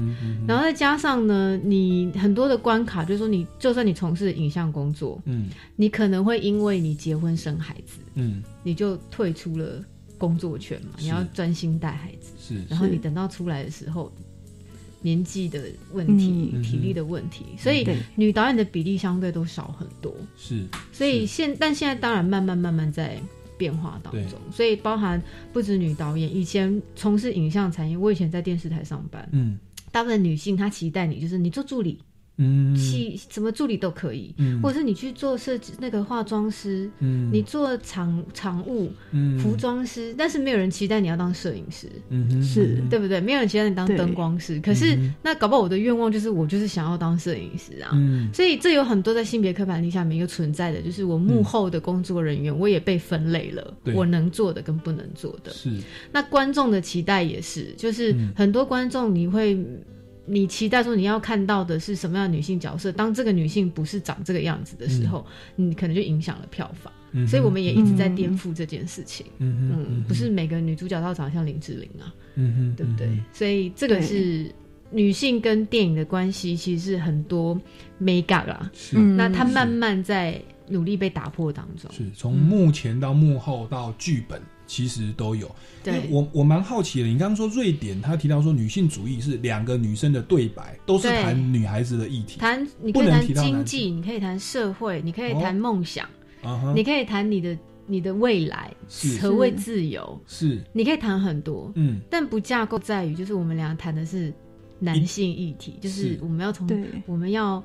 [0.48, 5.50] 然后再加上呢，你很多的关卡，就是说你就算你从事影像工作，嗯。
[5.76, 8.42] 你可能会因为你结婚生孩子，嗯。
[8.64, 9.86] 你就退出了
[10.18, 14.12] 工作圈嘛，你要专心带孩子，是，然后你等到出来的时候，
[15.02, 15.62] 年纪的
[15.94, 16.64] 问题、嗯。
[16.64, 20.12] 体力的问题，所以女导演的比例相对都少很多。
[20.36, 23.22] 是所以现但现在当然慢慢慢慢在
[23.62, 25.22] 变化当中，所以包含
[25.54, 29.60] 不止女导演，以前从事影像产业，我以前在电视台上班，嗯。
[29.92, 32.00] 大部分女性她期待你就是你做助理。
[32.38, 32.76] 嗯。
[32.76, 34.62] 系什么助理都可以，嗯。
[34.62, 37.30] 或者是你去做设计那个化妆师，嗯。
[37.32, 39.38] 你做场场务，嗯。
[39.40, 43.20] 服装师，但是没有人期待你要当摄影师，嗯哼是对不对？
[43.22, 48.30] 没有人期待你当灯光师，可是、嗯那搞不好我的愿望就是我就是想要当摄影师啊，嗯。
[48.34, 55.52] 所以这有很多在性别刻板印象里面又存在的，就是我幕后的工作人员，我也被分类了，我能做的跟不能做的。
[55.52, 55.70] 是。
[56.12, 58.32] 那观众的期待也是，就是嗯。
[58.36, 59.58] 很多观众你会。
[60.32, 62.90] 你期待说你要看到的是什么样的女性角色？
[62.90, 65.26] 当这个女性不是长这个样子的时候，
[65.58, 66.92] 你可能就影响了票房。
[67.12, 69.26] 嗯所以我们也一直在颠覆这件事情。
[69.40, 73.08] 嗯嗯，嗯不是每个女主角都要长得像林志玲啊，嗯哼对不对？
[73.08, 74.50] 嗯所以这个是
[74.90, 77.60] 女性跟电影的关系，其实是很多
[77.98, 78.72] 美感啦。
[78.74, 81.92] 是嗯那它慢慢在努力被打破当中。
[81.92, 84.42] 是从幕前到幕后到剧本，
[84.72, 85.54] 其实都有。
[85.84, 86.08] 对。
[86.10, 91.22] 我我蛮好奇的，你刚刚说瑞典，他提到说女性主义是两个女生的对白，都是对。
[91.22, 92.40] 谈女孩子的议题。
[92.40, 95.42] 谈你可以谈经济，你可以谈社会，你可以哦。
[95.42, 96.08] 谈梦想，
[96.74, 100.64] 你可以谈你的你的未来是，何谓自由，是。
[100.72, 101.70] 你可以谈很多。
[101.76, 102.00] 嗯。
[102.10, 104.34] 但不架构在于，就是我们俩谈的是
[104.80, 106.20] 男性议题，就是是。
[106.22, 106.82] 我们要从对。
[107.06, 107.62] 我们要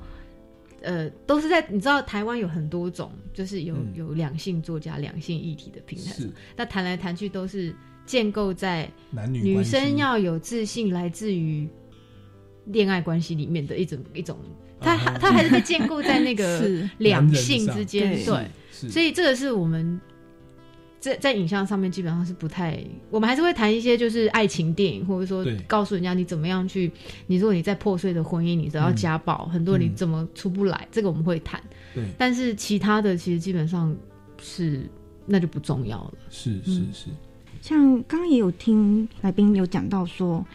[0.81, 3.93] 呃，都是在你知道台湾有很多种，就是有、嗯。
[3.95, 7.73] 有两性作家、两性议题的平台是，那谈来谈去都是
[8.05, 11.67] 建构在女男女女生要有自信，来自于
[12.65, 14.37] 恋爱关系里面的一种一种，
[14.79, 16.89] 它啊还是被建构在那个 是。
[16.99, 19.99] 两性之间，对，所以这个是我们
[20.99, 26.91] 在在影像上面基本上是不太，我们还是会谈一些就是爱情电影，或者说对告诉人家你怎么样去，
[27.27, 31.61] 你如果你在破碎的婚姻，你只要嗯家暴，很多你嗯怎么出不来，这个我们会谈，
[31.93, 33.95] 对但是其他的其实基本上
[34.41, 34.89] 是
[35.25, 36.13] 那就不重要了。
[36.29, 37.09] 是是嗯是
[37.61, 40.45] 像刚刚也有听来宾有讲到说，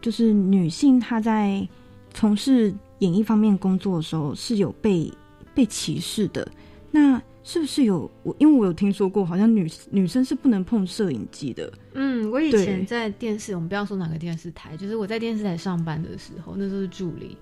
[0.00, 1.66] 就是女性她在
[2.12, 5.12] 从事演艺方面工作的时候是有被
[5.54, 6.46] 被歧视的。
[6.90, 8.34] 那是不是有我？
[8.40, 11.72] 因为我有听说过，好像女女生是不能碰摄影机的。
[11.94, 17.36] 嗯，我以前在电视，我们不要说哪个电视台，就是我在电视台上班的时候，那时候是助理。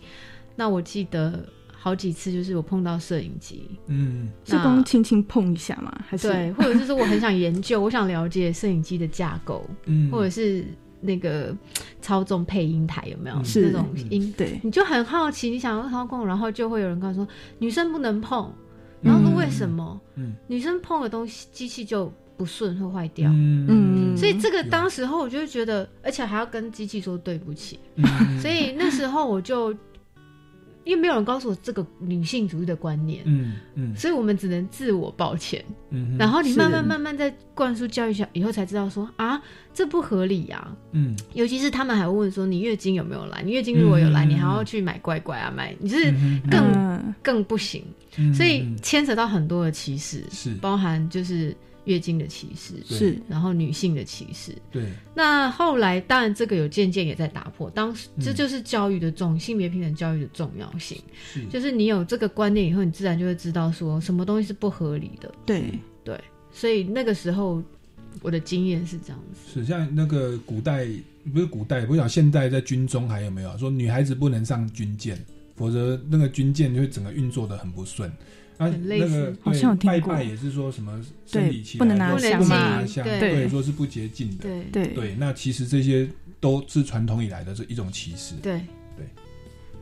[0.55, 5.91] 那我记得好几次，就是我碰到摄影机，嗯是光轻轻碰一下吗？
[6.07, 10.67] 还是对，或者是说我很想研究， 我想了解摄影机的架构，嗯或者是
[11.01, 11.57] 那个
[12.03, 14.33] 操纵配音台有没有、是那种音？
[14.37, 18.53] 对，你就很好奇，你想要操控，然后就会有人告诉说女生不能碰，
[19.05, 20.01] 然后说为什么？
[20.17, 20.33] 嗯。
[20.49, 23.31] 女生碰的东西机器就不顺会坏掉。
[23.33, 24.17] 嗯。
[24.17, 28.05] 所以这个当时候我就觉得，而且还要跟机器说对不起，嗯。
[28.41, 29.75] 所以那时候我就，
[30.85, 33.97] 因为没有人告诉我这个女性主义的观念，嗯嗯。
[33.97, 35.65] 所以我们只能自我抱歉。
[35.91, 39.41] 嗯然后你慢慢慢慢在灌输教育下以后才知道说啊，
[39.73, 41.17] 这不合理呀、嗯。
[41.33, 43.43] 尤其是他们还会问说你月经有没有来？
[43.43, 46.13] 你月经如果有来，嗯你还要去买乖乖啊买，你就是
[46.51, 47.85] 更、嗯更不行。
[48.17, 50.55] 嗯所以嗯牵扯到很多的歧视，是。
[50.61, 54.55] 包含就是月经的歧视，是然后女性的歧视。
[54.71, 61.01] 对那后来当然这个有渐渐也在打破，当时嗯这就是教育的重性别平等教育的重要性，
[61.33, 65.33] 是就是你有这个观念以后，你自然就会知道说什么东西是不合理的。
[65.47, 66.21] 对对，
[66.53, 67.63] 所以那个时候
[68.23, 69.61] 我的经验是这样子。
[69.61, 70.87] 是像那个古代
[71.33, 75.19] 不是古代，不晓得现代在军中还有没有说女孩子不能上军舰，
[75.57, 78.11] 否则那个军舰就会整个运作的很不顺。
[78.57, 80.13] 啊，那个好像有听拜过。
[80.13, 83.19] 拜也是说什么生理期不能拿香不能拿香，对。
[83.19, 84.45] 对，说是不洁净的。
[84.45, 84.63] 对。
[84.73, 84.87] 对。
[84.89, 86.09] 对，那其实这些
[86.41, 88.35] 都是传统以来的这一种歧视。
[88.43, 88.61] 对，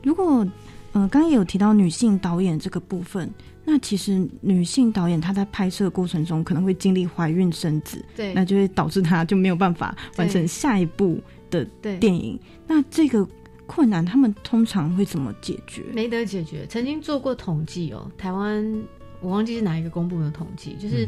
[0.01, 0.45] 如果
[0.91, 3.27] 呃，刚刚也有提到女性导演这个部分，
[3.65, 8.33] 那其实女性导演她在拍摄过程中可能会经历怀孕生子，对。
[8.33, 11.19] 那就会导致她就没有办法完成下一部
[11.49, 11.65] 的
[11.99, 12.39] 电影。
[12.67, 13.27] 那这个
[13.65, 15.83] 困难他们通常会怎么解决？
[15.93, 16.65] 没得解决。
[16.67, 18.83] 曾经做过统计哦，台湾
[19.21, 21.07] 我忘记是哪一个公部门的统计，就是、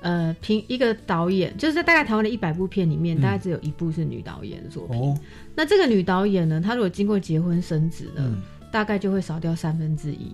[0.00, 4.96] 呃，凭一个导演，就是在大概台湾的一百部片里面，嗯大概只有一部是女导演的作品。
[5.00, 5.18] 哦，
[5.54, 8.42] 那这个女导演呢，她如果经过结婚生子呢，嗯
[8.72, 10.32] 大概就会少掉三分之一。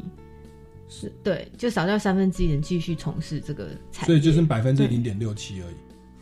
[0.89, 5.75] 是对，就少掉三分之一人继续从事这个产业，所以就剩百分之零点六七而已。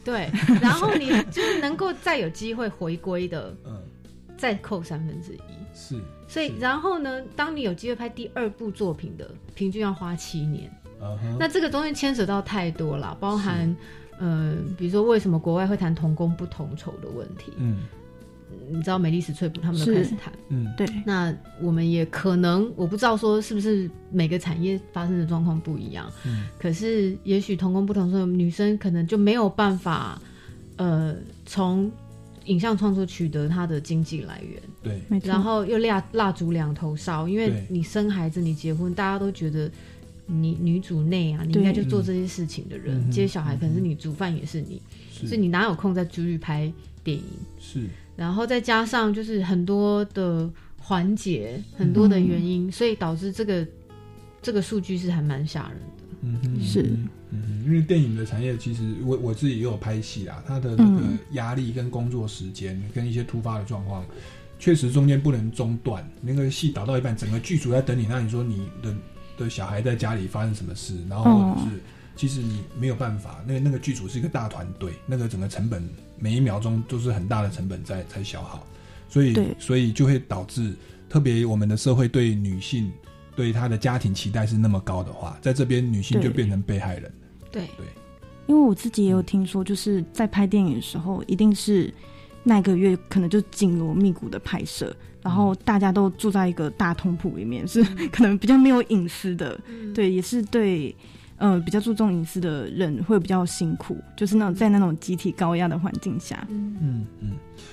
[0.05, 0.31] 对，
[0.63, 3.83] 然后你就是能够再有机会回归的， 嗯，
[4.41, 5.39] 再扣三分之一。
[5.75, 10.73] 是，所以然后呢，当你有机会拍第二部作品的，平均要花七年。
[11.39, 13.77] 那这个东西牵扯到太多了，包含
[14.19, 17.83] 呃，比如说为什么国外会谈同工不同酬的问题，嗯。
[18.69, 20.33] 你知道美丽史翠普他们都开始谈。
[20.49, 26.47] 嗯，对，那我们也可能，我不知道说是不是每个产业发生的状况不一样，嗯。
[26.59, 30.21] 可是也许同工不同酬，女生可能就没有办法，
[30.77, 31.15] 呃，
[31.47, 31.91] 从
[32.51, 35.29] 影像创作取得他的经济来源，对，没错。
[35.29, 37.67] 然后又蜡蜡烛两头烧，因为对。
[37.71, 39.71] 你生孩子，你结婚，大家都觉得
[40.27, 44.83] 你女主内啊，你应该就做这些事情的人，嗯接小孩可能是你，煮饭也是你，
[45.13, 45.29] 是。
[45.29, 46.73] 所以你哪有空在出去拍
[47.05, 47.25] 电影？
[47.61, 47.87] 是，
[48.17, 53.67] 然后再加上就是很多的环节，很多的原因，所以导致这个
[54.43, 56.00] 这个数据是还蛮吓人的。
[56.23, 56.83] 嗯哼，是。
[57.31, 64.05] 嗯哼，因为电影的产业其实我我自己也有拍戏啦，它的那个嗯压力跟工作时间跟一些突发的状况，
[64.59, 66.05] 确实中间不能中断。
[66.21, 68.95] 那个戏导到一半，整个剧组在等你，那你说你的
[69.39, 71.81] 的小孩在家里发生什么事，然后或者是、
[72.17, 78.67] 其实你没有办法，那个那个剧组是一个大团队，那个整个成本每一秒钟都是很大的成本在在消耗，
[79.09, 80.75] 所以所以就会导致，
[81.09, 82.91] 特别我们的社会对女性
[83.37, 86.33] 对他的家庭期待是那么高的话，在这边女性就对。
[86.33, 87.13] 变成被害人。
[87.51, 87.63] 对。
[87.77, 87.87] 对，
[88.47, 91.93] 因为我自己也有听说，就是在拍电影的时候，一定是
[92.43, 99.59] 那个月可能就紧锣密鼓的拍摄，然后大家都住在一个大通铺里面，是 可能比较没有隐私的，
[99.95, 100.95] 对，也是对。
[101.37, 107.07] 呃，比较注重隐私的人会比较辛苦，就是那种在那种集体高压的环境下，嗯。
[107.23, 107.33] 嗯，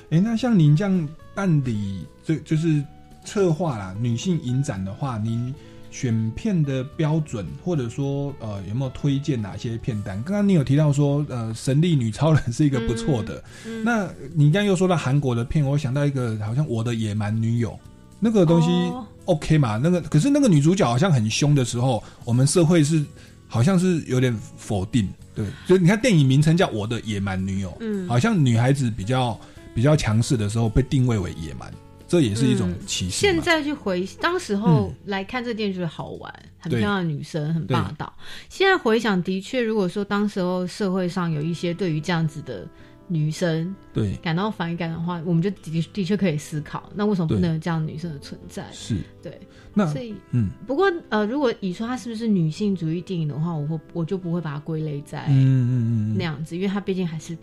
[0.09, 2.81] 哎、那像您这样办理这就是
[3.27, 5.53] 策划啦，女性影展的话，您
[5.91, 10.15] 选片的标准，或者说呃有没有推荐哪些片单？
[10.23, 17.71] 刚刚你有提到说呃《神力女超人》是一个不错的，嗯那你刚刚又说到韩国的片，我想到一个好像《我的野蛮女友》
[18.19, 19.77] 那个东西哦 OK 嘛？
[19.77, 23.03] 那个可是那个女主角好像很凶的时候，我们社会是
[23.47, 28.07] 好像是有点否定，对，就你看电影名称叫《我的野蛮女友》，嗯。
[28.07, 29.37] 好像女孩子比较
[29.75, 31.71] 比较强势的时候被定位为野蛮，
[32.07, 33.33] 这也是一种歧视嘛。
[33.33, 38.11] 现在去回当时候来看这电影，觉得好玩，很漂亮的女生，很霸道。
[38.49, 42.67] 现在回想，的确，如果说当时候社会上有一些对于这样子的
[43.07, 44.13] 女生对。
[44.15, 48.65] 感到反感的话，我们就的的确可以思考，那为什么不能有这样的女生的存在？
[48.71, 48.97] 是。
[49.21, 49.39] 对，
[49.73, 50.49] 那所以嗯。
[50.65, 55.69] 不过呃，如果你说它是不是女性主义电影的话，我会我就不会把它归类在嗯嗯
[56.13, 57.37] 嗯那样子，因为它毕竟还是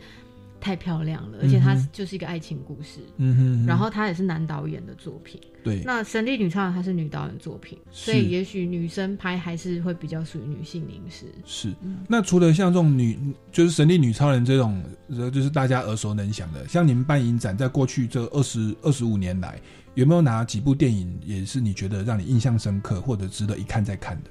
[0.64, 3.00] 太漂亮了，而且它就是一个爱情故事。
[3.18, 5.38] 嗯哼哼然后它也是男导演的作品。
[5.62, 11.26] 对那《神力女超人》它是女导演作品，所以也许女生拍还是会比较属于女性凝视。
[11.44, 11.74] 是。
[12.08, 13.18] 那除了像这种女，
[13.52, 19.60] 就是神力女超人这种，呃就是大家耳熟能详的，像你们办影展，在过去这二十二十五年来，
[19.94, 24.30] 有没有哪几部电影也是你觉得让你印象深刻，或者值得一看再看的？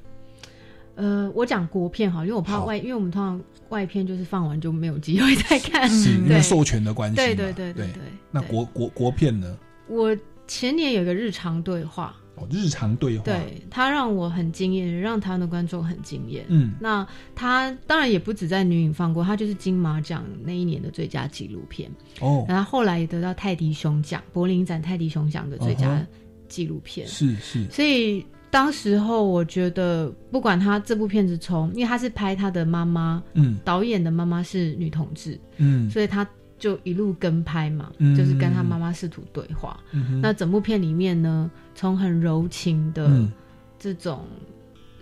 [0.96, 7.26] 呃，我讲国片哈，因为我怕外，因为我们通常外片就是放完就没有机会再看，是 因为授权的关系嘛。
[7.26, 8.02] 对对对对对对。
[8.32, 9.58] 那国国国片呢？
[9.88, 10.16] 我
[10.48, 13.24] 前年有个日常对话，哦，日常对话。
[13.24, 16.46] 对他让我很惊艳，让台湾的观众很惊艳。
[16.48, 21.92] 嗯那他当然也不止在女影放过，他就是金马奖那一年的最佳纪录片。
[22.20, 26.06] 哦，然后后来也得到泰迪熊奖，柏林展泰迪熊奖的最佳
[26.48, 27.08] 纪录片。
[27.08, 27.66] 是是。
[27.72, 33.58] 所以当时候我觉得，不管他这部片子从，因为他是拍他的妈妈，嗯。
[33.66, 35.90] 导演的妈妈是女同志，嗯。
[35.90, 36.28] 所以他
[36.60, 38.16] 就一路跟拍嘛，嗯。
[38.16, 39.80] 就是跟他妈妈试图对话。
[39.92, 43.32] 嗯那整部片里面呢，从很柔情的嗯。
[43.80, 44.24] 这种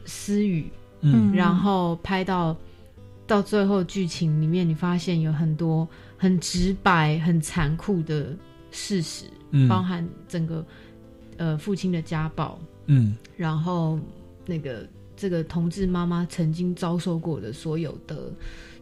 [0.05, 0.71] 私语，
[1.01, 1.33] 嗯。
[1.35, 2.55] 然后拍到
[3.27, 5.85] 到最后剧情里面，你发现有很多
[6.15, 8.33] 很直白、很残酷的
[8.71, 9.67] 事实，嗯。
[9.67, 10.65] 包含整个
[11.35, 12.57] 呃父亲的家暴，
[12.87, 13.15] 嗯。
[13.37, 13.99] 然后
[14.45, 18.31] 那个这个同志妈妈曾经遭受过的所有的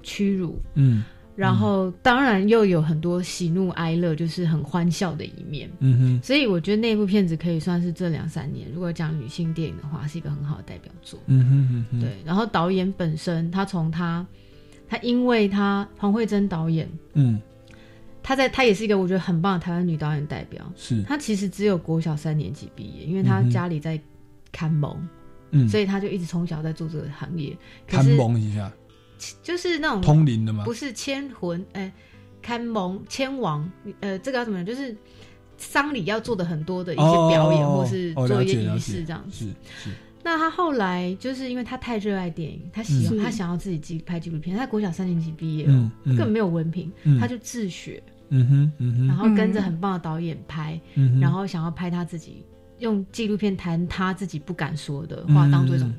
[0.03, 1.03] 屈辱，嗯。
[1.35, 5.71] 然后当然又有很多喜怒哀乐，就是很欢笑的一面。
[5.79, 11.17] 嗯哼，所以我觉得那部片子可以算是这两三年，如果讲女性电影的话，是一个很好的代表作。
[11.27, 14.27] 嗯哼哼哼，对，然后导演本身，他从他
[14.85, 17.39] 他因为他黄慧珍导演，嗯，
[18.21, 20.71] 他在她也是一个我觉得很棒的台湾女导演代表。
[20.75, 23.99] 是她其实只有国小三年级毕业，因为他嗯哼家里在
[24.51, 24.97] 看蒙，
[25.51, 27.57] 嗯所以她就一直从小在做这个行业。
[27.87, 28.71] 可看是蒙一下，
[29.41, 31.91] 就是那种通灵的吗不是牵魂，哎、
[32.41, 34.65] 看蒙牵王，呃，这个要怎么讲？
[34.65, 34.95] 就是
[35.57, 39.45] 丧礼要做的很多的一些表演，哦或是哦做一些仪式这样子。
[39.45, 44.57] 是是，那他后来就是因为他太热爱电影，他喜欢、嗯他想要自己纪拍纪录片。
[44.57, 46.15] 他国小三年级毕业哦，嗯嗯。
[46.15, 47.19] 根本没有文凭，嗯。
[47.19, 52.43] 他就自学，嗯哼嗯哼，然后跟着很棒的导演拍，嗯然后想要拍他自己
[52.79, 55.35] 用纪录片谈他自己不敢说的嗯。
[55.35, 55.91] 话，当做一种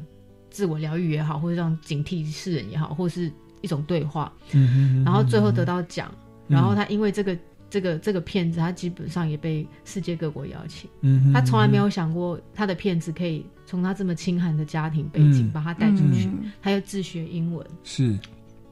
[0.50, 4.32] 自我疗愈也好，或者让警惕世人也好，或是一种对话。
[4.52, 6.12] 嗯哼然后最后得到奖，
[6.48, 6.54] 嗯。
[6.54, 7.36] 然后他因为这个
[7.70, 10.90] 这个这个片子，他基本上也被世界各国邀请。
[11.02, 15.50] 嗯哼他从来没有想过他的片子可以从他这么清寒的家庭背景嗯。
[15.52, 16.50] 把他带出去，嗯。
[16.60, 18.18] 他又自学英文，是。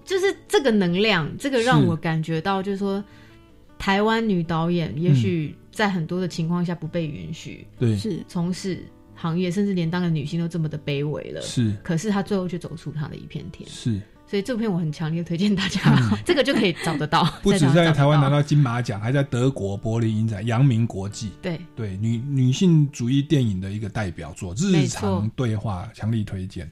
[0.05, 3.03] 就是这个能量，这个让我感觉到，就是说
[3.78, 7.96] 台湾女导演也许在很多的情况下不被允许，对。
[7.96, 8.24] 是。
[8.26, 8.82] 从事
[9.14, 11.76] 行业，甚至连当个女性都这么的卑微了，是。
[11.84, 13.68] 可是她最后却走出她的一片天。
[13.68, 14.01] 是，
[14.31, 15.81] 所以这部片我很强烈推荐大家，
[16.22, 21.31] 这个就可以找得到，不止在台湾拿到金马奖，还在德国柏林影展扬名国际。
[21.41, 26.70] 对对，女女性主义电影的一个代表作，日常错对话，强力推荐。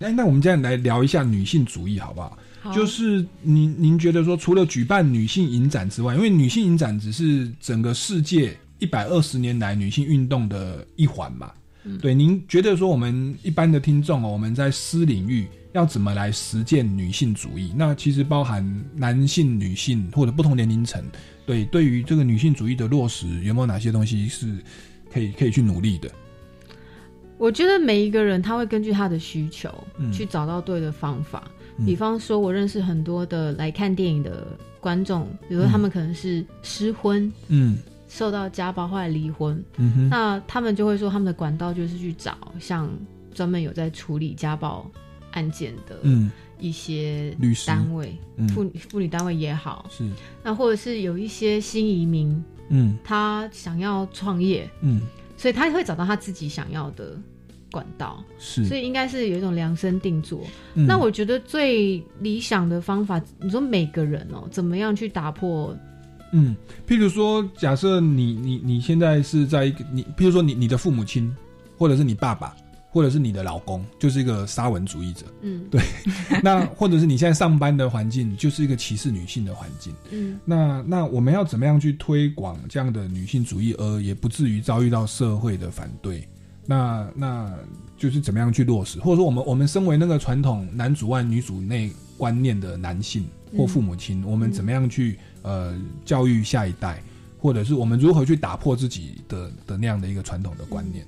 [0.00, 2.36] 哎，那我们这样来聊一下女性主义好不好？
[2.60, 11.50] 好就是您您觉得说，除了举办女性影展之外，因为女性影展只是整个世界一百二十年来女性运动的一环嘛。
[11.86, 17.72] 嗯对，您觉得说我们一般的听众哦，我们在私领域要怎么来实践女性主义？
[17.76, 21.02] 那其实包含男性、女性或者不同年龄层，
[21.46, 24.56] 对，对于这个女性主义的落实，有没有哪些东西是
[25.12, 26.10] 可以可以去努力的？
[27.38, 31.50] 我觉得每一个人他会根据他的需求、嗯去找到对的方法。
[31.78, 34.46] 嗯比方说，我认识很多的来看电影的
[34.80, 37.76] 观众，比如说他们可能是失婚，嗯
[38.08, 42.88] 受到家暴后来离婚，嗯那他们就会说他们的管道就是去找像
[43.34, 44.88] 专门有在处理家暴
[45.32, 46.30] 案件的嗯。
[46.58, 47.66] 一些律师。
[47.66, 48.48] 单位，嗯。
[48.48, 50.08] 妇妇女单位也好，是。
[50.42, 52.96] 那或者是有一些新移民，嗯。
[53.04, 55.02] 他想要创业，嗯。
[55.36, 57.14] 所以他会找到他自己想要的
[57.70, 58.64] 管道，是。
[58.64, 60.40] 所以应该是有一种量身定做。
[60.74, 60.86] 嗯。
[60.86, 65.76] 那我觉得最理想的方法，你说每个人哦，怎么样去打破？
[66.32, 66.56] 嗯，
[66.86, 71.34] 譬如说，假设你你你现在是在一个你，譬如说你你的父母亲，
[71.78, 72.54] 或者是你爸爸，
[72.90, 75.80] 或者是你的老公，就是一个沙文主义者，嗯，对。
[76.42, 79.94] 那或者是你现在上班的环境，就是一个歧视女性的环境。
[80.10, 86.26] 嗯，那那我们要怎么样去推广这样的女性主义，而也不至于遭遇到社会的反对？
[86.68, 87.54] 那那
[87.96, 93.24] 就是怎么样去落实，或者说我们我们身为那个传统男主外女主内观念的男性
[93.56, 95.16] 或父母亲，我们怎么样去
[95.46, 95.72] 呃
[96.04, 97.00] 教育下一代，
[97.38, 101.06] 或者是我们如何去打破自己的的那样的一个传统的观念？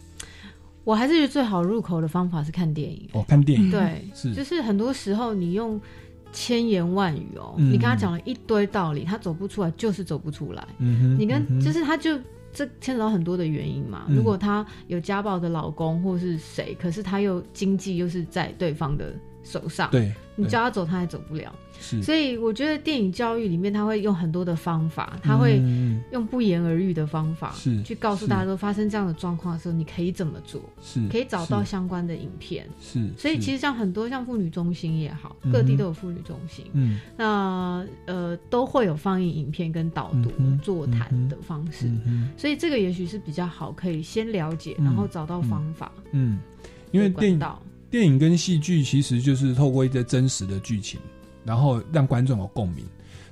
[0.85, 3.09] 我还是觉得最好入口的方法是看电影。
[3.13, 5.79] 哦，看电影对，是就是很多时候你用
[6.33, 10.67] 千言万语哦，嗯你跟他讲了一堆道理，他走不出来，就是走不出来。
[10.79, 12.19] 嗯哼你跟、嗯就是他就
[12.55, 14.05] 这牵扯到很多的原因嘛。
[14.09, 19.15] 嗯如果他有家暴的老公或是谁，可是他又经济又是在对方的
[19.49, 20.15] 手上，对对。
[20.41, 21.53] 你叫他走他也走不了。
[21.81, 22.01] 是。
[22.01, 32.69] 所以我觉得电影教育里面他会用很多的方法，他会嗯用不言而喻的方法，是去告诉大家说发生这样的状况的时候，你可以怎么做，是可以找到相关的影片。
[32.81, 37.01] 是，所以其实像很多像妇女中心也好，嗯各地都有妇女中心，嗯。
[37.17, 41.91] 那呃都会有放映影片跟导读、嗯座谈的方式，
[42.37, 45.91] 所以这个也许是比较好，可以先了解，嗯然后找到方法。
[46.13, 46.39] 嗯，
[46.93, 51.01] 因为管电影道电影跟戏剧其实就是透过一些真实的剧情，
[51.45, 52.85] 然后让观众有共鸣。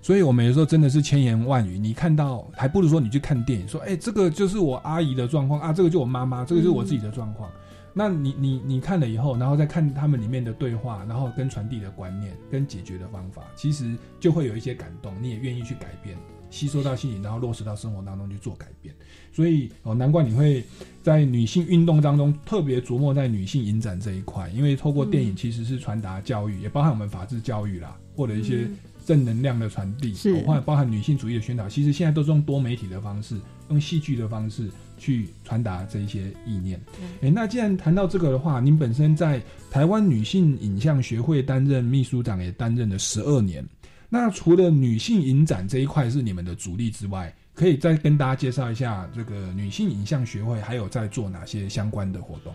[0.03, 7.51] 所以我们有时候真的是千言万语，你看到还不如说你去看电影，说，哎、这个就是我阿姨的状况啊，这个就我妈妈，这个就是我自己的状况。
[7.93, 16.17] 那你你你看了以后，然后再看他们里面的对话，然后跟传递的观念、跟解决的方法，其实就会有一些感动，你也愿意去改变，
[16.51, 18.95] 吸收到心里，然后落实到生活当中去做改变。
[19.37, 20.65] 所以哦，难怪你会
[21.03, 28.67] 在女性运动当中特别琢磨在女性影展这一块，因为透过电影其实是传达教育，也包含我们法治教育啦，或者一些
[29.05, 31.69] 正能量的传递，是哦或者包含女性主义的宣导。
[31.69, 36.81] 其实现在都是用多媒体的方式，用戏剧的方式去传达这一些意念。
[37.21, 39.39] 诶，那既然谈到这个的话，您本身在
[39.71, 43.63] 台湾女性影像学会担任秘书长，也担任了十二年。
[44.09, 52.55] 那除了女性影展这一块是你们的主力之外，可以再跟大家介绍一下这个女性影像学会还有在做哪些相关的活动？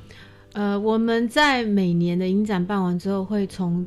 [0.54, 3.86] 呃，我们在每年的影展办完之后，会从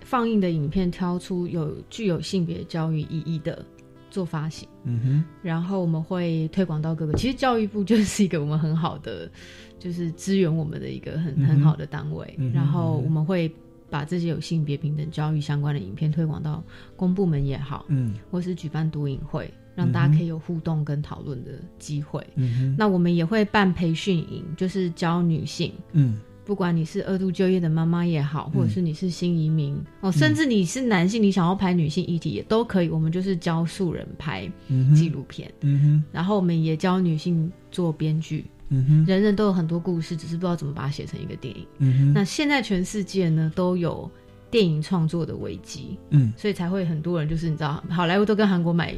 [0.00, 3.64] 放映的影片挑出有具有性别教育意义的
[4.10, 7.14] 做发行，嗯哼，然后我们会推广到各个。
[7.14, 9.30] 其实教育部就是一个我们很好的，
[9.78, 12.34] 就是支援我们的一个很嗯很好的单位。
[12.36, 13.50] 嗯然后我们会
[13.88, 16.62] 把这些有性别平等教育相关的影片推广到
[16.96, 22.24] 公部门也好，嗯或是举办读影会，让大家可以有互动跟讨论的机会。
[22.36, 32.88] 嗯哼那我们也会办培训营，就是教女性，嗯不管你是二度就业的妈妈也好，或者是你是新移民、哦，甚至你是男性，你想要拍女性议题也都可以。
[32.88, 34.50] 我们就是教素人拍
[34.96, 38.44] 纪录片，嗯哼然后我们也教女性做编剧。
[38.74, 41.64] 嗯哼人人都有很多故事，只是不知道怎么把它写成一个电影。
[41.78, 44.10] 嗯哼那现在全世界呢都有
[44.50, 48.94] 电影创作的危机，嗯所以才会很多人就是你知道，好莱坞都跟韩国买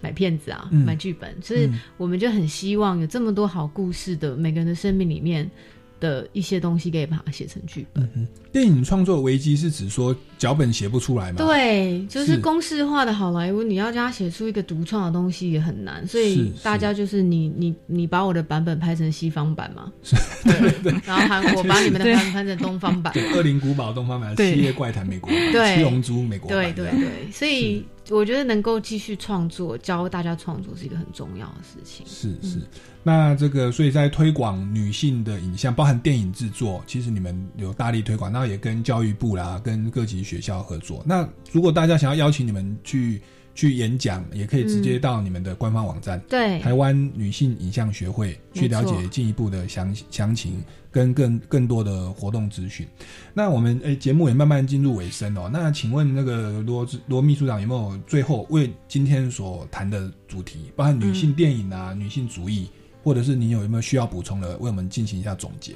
[0.00, 0.84] 买片子啊，嗯。
[0.84, 1.78] 买剧本，所以嗯。
[1.96, 5.48] 我们就很希望有这么多好故事的每个人的生命里面
[5.98, 8.08] 的一些东西，可以把它写成剧本。
[8.14, 12.40] 嗯，电影创作危机是指说脚本写不出来吗？，对，就是是。
[12.40, 19.92] 公式化的好莱坞，你要叫他写出一个独创的东西也很难，所以大家就是你你你把我的版本拍成西方版嘛，
[20.42, 24.54] 对对，然后韩国把你们的版本拍成东方版，对，《恶灵古堡》东方版，《对。
[24.54, 25.76] 七夜怪谈》美国版，对。
[25.76, 32.06] 七龙珠》美国版，对对对，所以我觉得能够继续创作，教大家创作是一个很重要的事情。
[32.08, 32.58] 是是。
[33.02, 41.02] 那这个，所以在推广女性的影像，包含电影制作，其实你们有大力推广，那也跟教育部啦，跟各级学校合作。
[41.04, 43.20] 那如果大家想要邀请你们去
[43.52, 50.62] 去演讲，也可以直接到你们的官方网站，对台湾女性影像学会去了解进一步的详详情
[50.92, 52.86] 跟更更多的活动资讯。
[53.34, 55.50] 那我们诶节目也慢慢进入尾声哦。
[55.52, 62.68] 那请问那个罗罗秘书长有没有最后为今天所谈的主题，包含女性电影啊、女性主义，
[63.02, 65.74] 或者是你有有没有需要补充的，为我们进行一下总结？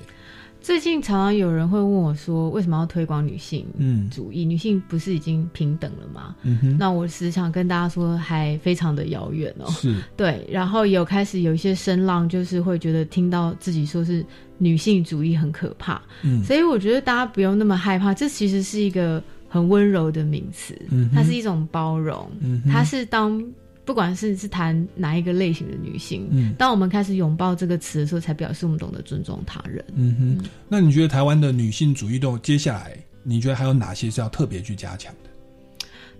[0.64, 4.08] 最近常常有人会问我说，为什么要推广女性嗯。
[4.08, 4.46] 主义？
[4.46, 6.34] 女性不是已经平等了吗？
[6.78, 9.70] 那我时常跟大家说，还非常的遥远哦。
[9.70, 9.94] 是。
[10.16, 14.24] 对，然后有开始有一些声浪，就是会觉得听到自己说是
[14.56, 16.42] 女性主义很可怕，嗯。
[16.42, 23.44] 所以我觉得大家不用那么害怕，这其实是一个很温柔的名词，嗯它是一种包容，嗯它是当
[23.84, 29.84] 不管是是谈哪一个类型的女性，嗯当我们开始拥抱这个词的时候，才表示我们懂得尊重他人。
[29.94, 30.48] 嗯哼。
[30.68, 35.30] 那你觉得台湾的女性主义动接下来，你觉得还有哪些是要特别去加强的？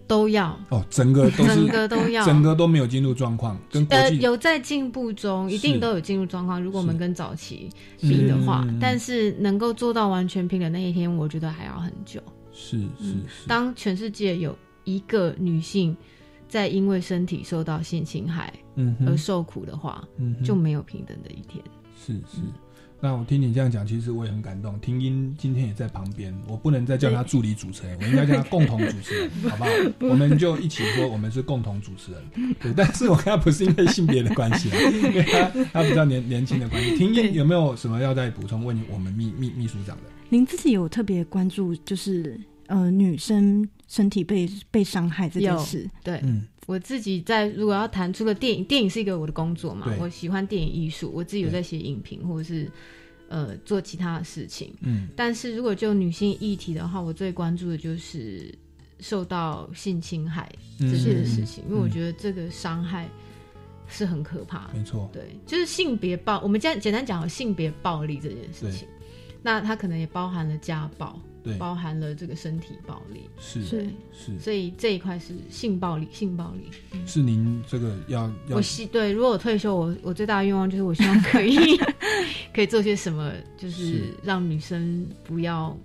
[0.07, 6.63] 都要哦，整个都是 整个都要整个都没有进入状况，跟呃，有在进步中，一定都有进入状况。
[6.63, 12.21] 如果我们跟早期比的话，嗯但是能够做到完全平等那一天，我觉得还要很久。
[12.53, 14.55] 是是嗯是，当全世界有
[14.85, 15.97] 一个女性
[16.55, 21.61] 在因为身体受到性侵害嗯哼而受苦的话，嗯就没有平等的一天。
[21.99, 22.41] 是是。
[23.01, 24.79] 那我听你这样讲，其实我也很感动。
[24.79, 29.71] 听音今天也在旁边，我不能再叫他助理主持人，我应该叫他共同主持人， 好不好？
[30.09, 32.55] 我们就一起说，我们是共同主持人。
[32.61, 36.97] 对，但是我跟他不是因为性别的关系啊， 因为他他比较年年轻的关系。
[36.97, 38.65] 听音有没有什么要再补充？
[38.65, 40.05] 问我们秘秘秘书长的？
[40.29, 45.89] 您自己有特别关注，就是呃女生身体被被伤害这件事？
[46.03, 52.69] 对，嗯我自己在如果要谈出了电影，电影是一个我的工作嘛，我喜欢电影艺术，我自己有在写影评或者是
[53.29, 54.75] 呃做其他的事情。
[54.81, 58.53] 嗯但是如果就女性议题的话，我最关注的就是
[58.99, 63.09] 受到性侵害这件事情，嗯因为我觉得这个伤害
[63.87, 64.75] 是很可怕的。
[64.75, 68.89] 没错对，就是性别暴，我们简简单讲性别暴力这件事情，
[69.45, 71.55] 那它可能也包含了家暴，对。
[71.59, 73.87] 包含了这个身体暴力，是对。
[74.11, 74.39] 是。
[74.41, 76.71] 所以这一块是性暴力，性暴力。
[76.93, 77.07] 嗯。
[77.07, 81.57] 是您这个要要我希对，如果我退休，我我最大的愿望就是我希望可以
[82.55, 83.87] 可以做些什么，就是。
[83.87, 85.77] 是让女生不要，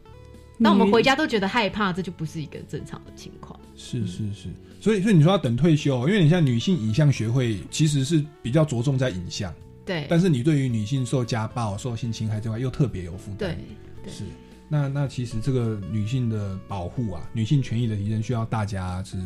[0.64, 3.60] 当我们回家都觉得害怕，这就不是一个正常的情况。
[3.76, 4.48] 是是是，
[4.80, 9.54] 所以所以你说要等退休，因为你像女性影像学会其实是比较着重在影像，
[9.90, 13.58] 对但是你对于女性受家暴、受性侵害这块又特别有负担，对
[14.04, 14.24] 对是。
[14.68, 19.18] 那那其实这个女性的保护啊，女性权益的提升，需要大家是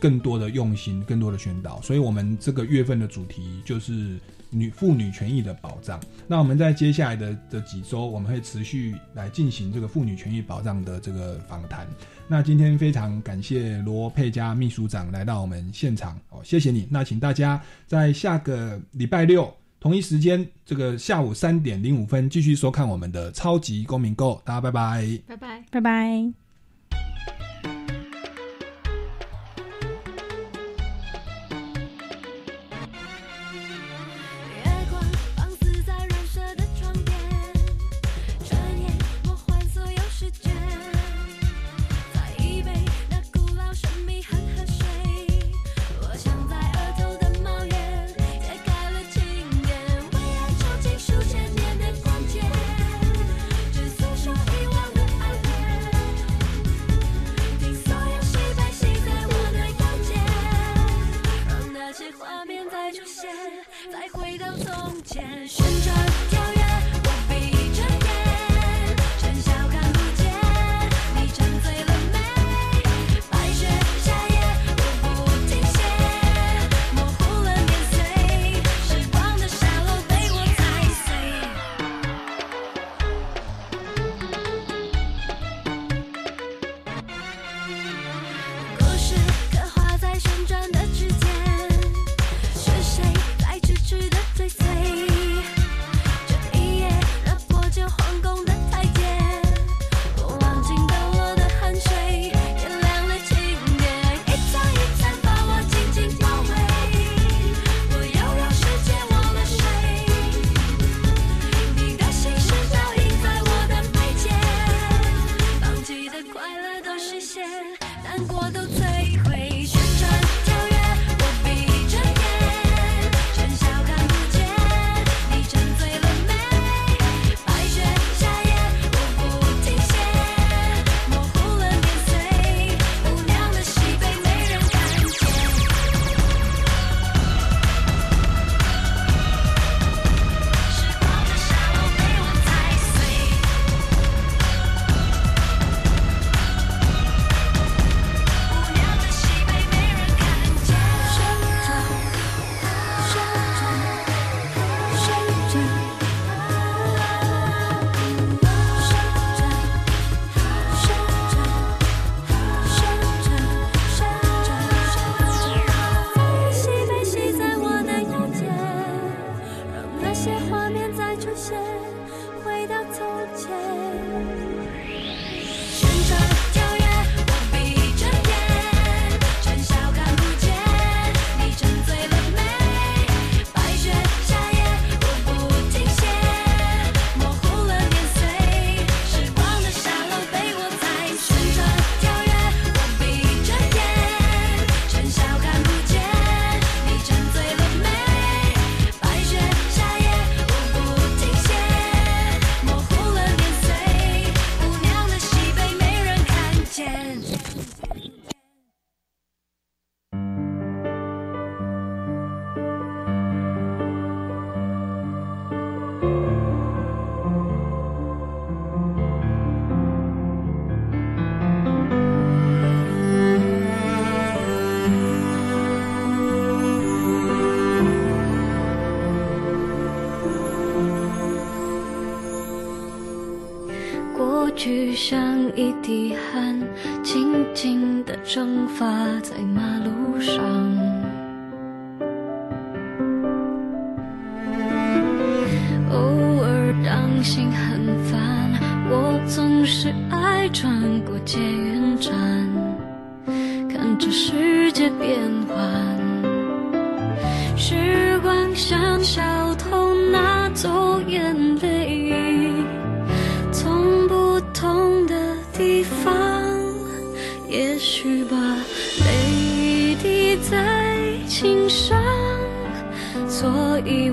[0.00, 1.80] 更多的用心、更多的宣导。
[1.82, 4.18] 所以我们这个月份的主题就是
[4.50, 6.00] 女妇女权益的保障。
[6.26, 11.86] 那我们在接下来的的几周，我们会持续来进行这个妇女权益保障的这个访谈。
[12.26, 16.88] 那今天非常感谢罗佩佳秘书长来到我们现场哦，谢谢你。
[16.90, 25.20] 那请大家在下个礼拜六同一时间，这个下午三点零五分继续收看我们的超级公民购，大家拜拜。
[25.26, 26.45] 拜拜，拜拜。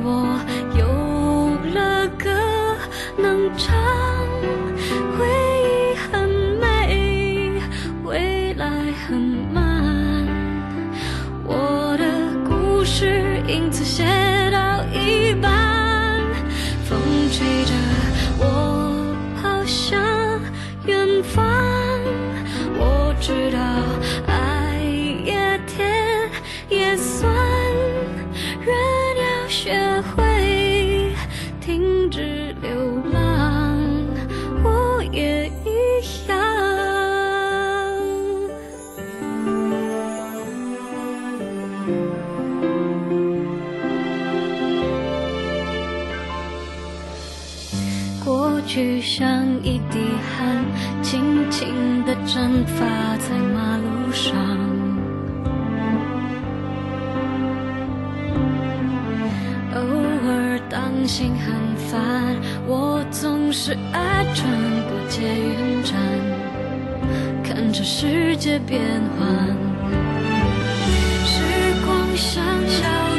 [0.04, 0.63] 我
[52.44, 54.36] 散发在马路上。
[59.74, 59.80] 偶
[60.28, 62.36] 尔当心很烦，
[62.68, 64.46] 我总是爱穿
[64.90, 65.96] 过捷运站，
[67.46, 68.82] 看着世界变
[69.18, 69.48] 幻，
[71.24, 71.40] 时
[71.86, 73.13] 光像小。